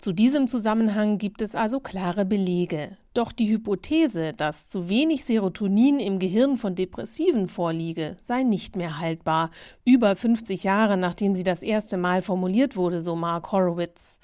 Zu 0.00 0.12
diesem 0.12 0.48
Zusammenhang 0.48 1.18
gibt 1.18 1.42
es 1.42 1.54
also 1.54 1.78
klare 1.78 2.24
Belege. 2.24 2.96
Doch 3.12 3.32
die 3.32 3.50
Hypothese, 3.50 4.32
dass 4.32 4.66
zu 4.66 4.88
wenig 4.88 5.26
Serotonin 5.26 6.00
im 6.00 6.18
Gehirn 6.18 6.56
von 6.56 6.74
Depressiven 6.74 7.48
vorliege, 7.48 8.16
sei 8.18 8.42
nicht 8.42 8.76
mehr 8.76 8.98
haltbar, 8.98 9.50
über 9.84 10.16
50 10.16 10.64
Jahre 10.64 10.96
nachdem 10.96 11.34
sie 11.34 11.44
das 11.44 11.62
erste 11.62 11.98
Mal 11.98 12.22
formuliert 12.22 12.76
wurde, 12.76 13.02
so 13.02 13.14
Mark 13.14 13.52
Horowitz. 13.52 14.18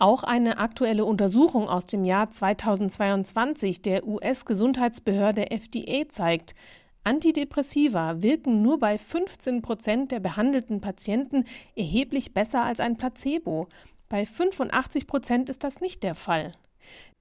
Auch 0.00 0.24
eine 0.24 0.58
aktuelle 0.58 1.04
Untersuchung 1.04 1.68
aus 1.68 1.86
dem 1.86 2.04
Jahr 2.04 2.28
2022 2.28 3.82
der 3.82 4.08
US-Gesundheitsbehörde 4.08 5.52
FDA 5.52 6.08
zeigt, 6.08 6.56
Antidepressiva 7.04 8.22
wirken 8.22 8.62
nur 8.62 8.80
bei 8.80 8.96
15 8.96 9.60
Prozent 9.62 10.10
der 10.10 10.20
behandelten 10.20 10.80
Patienten 10.80 11.44
erheblich 11.76 12.32
besser 12.32 12.64
als 12.64 12.80
ein 12.80 12.96
Placebo. 12.96 13.68
Bei 14.14 14.26
85 14.26 15.08
Prozent 15.08 15.50
ist 15.50 15.64
das 15.64 15.80
nicht 15.80 16.04
der 16.04 16.14
Fall. 16.14 16.54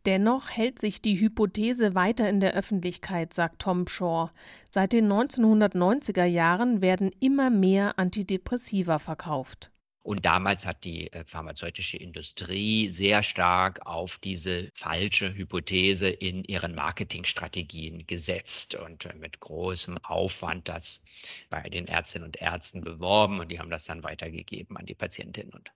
Dennoch 0.06 0.52
hält 0.52 0.78
sich 0.78 1.02
die 1.02 1.20
Hypothese 1.20 1.96
weiter 1.96 2.30
in 2.30 2.40
der 2.40 2.54
Öffentlichkeit, 2.54 3.34
sagt 3.34 3.64
Tom 3.64 3.88
Shaw. 3.88 4.30
Seit 4.70 4.94
den 4.94 5.12
1990er 5.12 6.26
Jahren 6.26 6.84
werden 6.84 7.10
immer 7.20 7.50
mehr 7.50 7.98
Antidepressiva 7.98 9.00
verkauft. 9.00 9.72
Und 10.04 10.26
damals 10.26 10.68
hat 10.68 10.84
die 10.84 11.12
äh, 11.12 11.24
pharmazeutische 11.26 11.98
Industrie 11.98 12.90
sehr 12.90 13.24
stark 13.24 13.84
auf 13.88 14.20
diese 14.20 14.70
falsche 14.76 15.34
Hypothese 15.34 16.10
in 16.10 16.44
ihren 16.44 16.76
Marketingstrategien 16.76 18.06
gesetzt 18.06 18.76
und 18.76 19.06
äh, 19.06 19.16
mit 19.16 19.40
großem 19.40 19.98
Aufwand 20.04 20.70
das 20.70 21.06
bei 21.50 21.68
den 21.70 21.88
Ärztinnen 21.88 22.28
und 22.28 22.40
Ärzten 22.40 22.82
beworben 22.82 23.40
und 23.40 23.52
die 23.52 23.58
haben 23.58 23.72
das 23.72 23.86
dann 23.86 24.04
weitergegeben 24.04 24.78
an 24.78 24.86
die 24.86 24.94
Patientinnen 24.94 25.54
und 25.54 25.72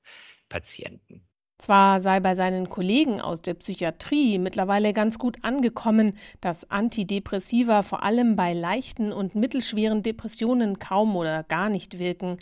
Patienten. 0.49 1.21
Zwar 1.57 1.99
sei 1.99 2.19
bei 2.19 2.35
seinen 2.35 2.69
Kollegen 2.69 3.19
aus 3.19 3.41
der 3.41 3.55
Psychiatrie 3.55 4.37
mittlerweile 4.37 4.93
ganz 4.93 5.17
gut 5.17 5.37
angekommen, 5.43 6.13
dass 6.39 6.69
Antidepressiva 6.69 7.81
vor 7.81 8.03
allem 8.03 8.35
bei 8.35 8.53
leichten 8.53 9.11
und 9.11 9.33
mittelschweren 9.33 10.03
Depressionen 10.03 10.77
kaum 10.77 11.15
oder 11.15 11.43
gar 11.43 11.69
nicht 11.69 11.97
wirken, 11.97 12.37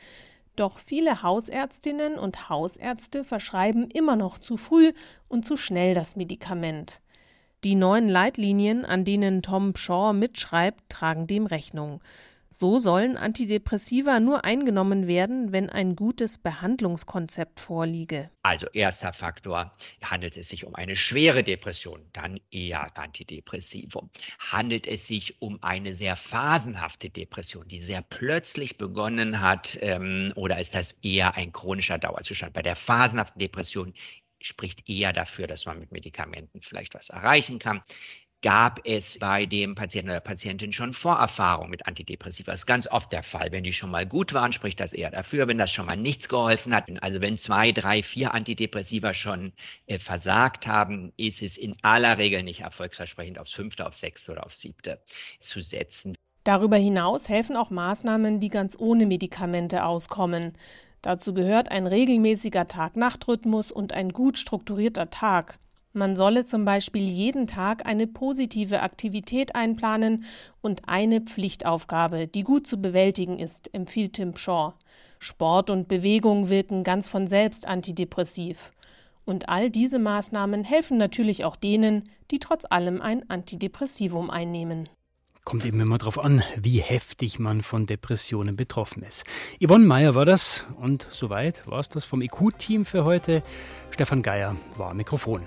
doch 0.56 0.80
viele 0.80 1.22
Hausärztinnen 1.22 2.16
und 2.18 2.50
Hausärzte 2.50 3.24
verschreiben 3.24 3.90
immer 3.90 4.16
noch 4.16 4.38
zu 4.38 4.58
früh 4.58 4.92
und 5.28 5.46
zu 5.46 5.58
schnell 5.58 5.94
das 5.94 6.16
Medikament. 6.16 7.02
Die 7.64 7.76
neuen 7.76 8.08
Leitlinien, 8.08 8.86
an 8.86 9.06
denen 9.06 9.42
Tom 9.42 9.76
Shaw 9.76 10.14
mitschreibt, 10.14 10.90
tragen 10.90 11.26
dem 11.26 11.46
Rechnung. 11.46 12.02
So 12.58 12.80
sollen 12.80 13.18
Antidepressiva 13.18 14.22
nur 14.22 14.46
eingenommen 14.46 15.08
werden, 15.08 15.52
wenn 15.52 15.70
ein 15.70 15.98
gutes 15.98 16.38
Behandlungskonzept 16.38 17.60
vorliege. 17.60 18.30
Also 18.44 18.68
erster 18.68 19.12
Faktor, 19.12 19.74
handelt 20.02 20.38
es 20.38 20.48
sich 20.48 20.66
um 20.66 20.74
eine 20.74 20.96
schwere 20.96 21.44
Depression, 21.44 22.06
dann 22.14 22.40
eher 22.52 22.98
Antidepressivum. 22.98 24.10
Handelt 24.40 24.88
es 24.88 25.06
sich 25.06 25.42
um 25.42 25.62
eine 25.64 25.94
sehr 25.94 26.16
phasenhafte 26.16 27.10
Depression, 27.10 27.68
die 27.68 27.80
sehr 27.80 28.02
plötzlich 28.02 28.78
begonnen 28.78 29.42
hat, 29.42 29.78
ähm, 29.82 30.32
oder 30.38 30.58
ist 30.58 30.76
das 30.76 30.94
eher 31.04 31.36
ein 31.36 31.52
chronischer 31.52 31.98
Dauerzustand? 31.98 32.54
Bei 32.54 32.62
der 32.62 32.78
phasenhaften 32.78 33.40
Depression 33.40 33.94
spricht 34.40 34.88
eher 34.88 35.12
dafür, 35.12 35.48
dass 35.48 35.66
man 35.66 35.80
mit 35.80 35.92
Medikamenten 35.92 36.62
vielleicht 36.62 36.94
was 36.94 37.10
erreichen 37.10 37.60
kann 37.60 37.82
gab 38.46 38.80
es 38.84 39.18
bei 39.18 39.48
dem 39.48 39.74
Patienten 39.74 40.12
oder 40.12 40.20
Patientin 40.20 40.72
schon 40.72 40.94
Vorerfahrung 40.94 41.68
mit 41.68 41.88
Antidepressiva. 41.88 42.52
Das 42.52 42.60
ist 42.60 42.66
ganz 42.68 42.86
oft 42.86 43.12
der 43.12 43.24
Fall. 43.24 43.52
Wenn 43.52 43.64
die 43.64 43.74
schon 43.74 43.90
mal 43.90 44.06
gut 44.06 44.36
waren, 44.36 44.52
spricht 44.52 44.80
das 44.80 44.94
eher 44.94 45.10
dafür. 45.10 45.48
Wenn 45.48 45.58
das 45.58 45.72
schon 45.72 45.88
mal 45.88 45.98
nichts 45.98 46.30
geholfen 46.30 46.76
hat, 46.76 46.86
also 47.02 47.22
wenn 47.22 47.40
zwei, 47.40 47.72
drei, 47.72 48.04
vier 48.04 48.36
Antidepressiva 48.36 49.16
schon 49.16 49.52
äh, 49.88 49.98
versagt 49.98 50.68
haben, 50.68 51.12
ist 51.18 51.42
es 51.42 51.58
in 51.58 51.74
aller 51.82 52.20
Regel 52.20 52.44
nicht 52.44 52.62
erfolgsversprechend, 52.62 53.40
aufs 53.40 53.52
fünfte, 53.52 53.88
aufs 53.88 54.02
sechste 54.02 54.34
oder 54.34 54.46
aufs 54.46 54.62
siebte 54.62 55.02
zu 55.40 55.60
setzen. 55.60 56.14
Darüber 56.44 56.78
hinaus 56.78 57.28
helfen 57.30 57.58
auch 57.58 57.72
Maßnahmen, 57.72 58.40
die 58.40 58.50
ganz 58.50 58.78
ohne 58.78 59.08
Medikamente 59.08 59.84
auskommen. 59.86 60.54
Dazu 61.02 61.34
gehört 61.34 61.72
ein 61.72 61.88
regelmäßiger 61.88 62.68
Tag-Nacht-Rhythmus 62.68 63.72
und 63.72 63.92
ein 63.94 64.10
gut 64.10 64.38
strukturierter 64.38 65.10
Tag. 65.10 65.58
Man 65.96 66.18
solle 66.18 66.44
zum 66.44 66.66
Beispiel 66.66 67.08
jeden 67.08 67.48
Tag 67.48 67.86
eine 67.86 68.06
positive 68.06 68.82
Aktivität 68.82 69.56
einplanen 69.56 70.26
und 70.60 70.90
eine 70.90 71.22
Pflichtaufgabe, 71.22 72.28
die 72.28 72.44
gut 72.44 72.68
zu 72.68 72.82
bewältigen 72.82 73.40
ist, 73.40 73.74
empfiehlt 73.74 74.12
Tim 74.12 74.36
Shaw. 74.36 74.74
Sport 75.20 75.70
und 75.70 75.88
Bewegung 75.88 76.50
wirken 76.50 76.84
ganz 76.84 77.08
von 77.08 77.28
selbst 77.28 77.66
antidepressiv. 77.66 78.74
Und 79.24 79.48
all 79.48 79.70
diese 79.70 79.98
Maßnahmen 79.98 80.66
helfen 80.66 80.98
natürlich 80.98 81.46
auch 81.46 81.56
denen, 81.56 82.10
die 82.30 82.40
trotz 82.40 82.66
allem 82.70 83.02
ein 83.02 83.30
Antidepressivum 83.30 84.30
einnehmen. 84.30 84.90
Kommt 85.46 85.66
eben 85.66 85.80
immer 85.80 85.98
darauf 85.98 86.20
an, 86.20 86.44
wie 86.58 86.82
heftig 86.82 87.40
man 87.40 87.62
von 87.62 87.86
Depressionen 87.86 88.58
betroffen 88.58 89.02
ist. 89.04 89.24
Yvonne 89.64 89.86
Meyer 89.86 90.14
war 90.14 90.26
das 90.26 90.66
und 90.78 91.08
soweit 91.10 91.66
war 91.68 91.80
es 91.80 91.88
das 91.88 92.04
vom 92.04 92.22
IQ-Team 92.22 92.84
für 92.84 93.06
heute. 93.06 93.44
Stefan 93.92 94.24
Geier 94.24 94.58
war 94.76 94.94
Mikrofon. 94.94 95.42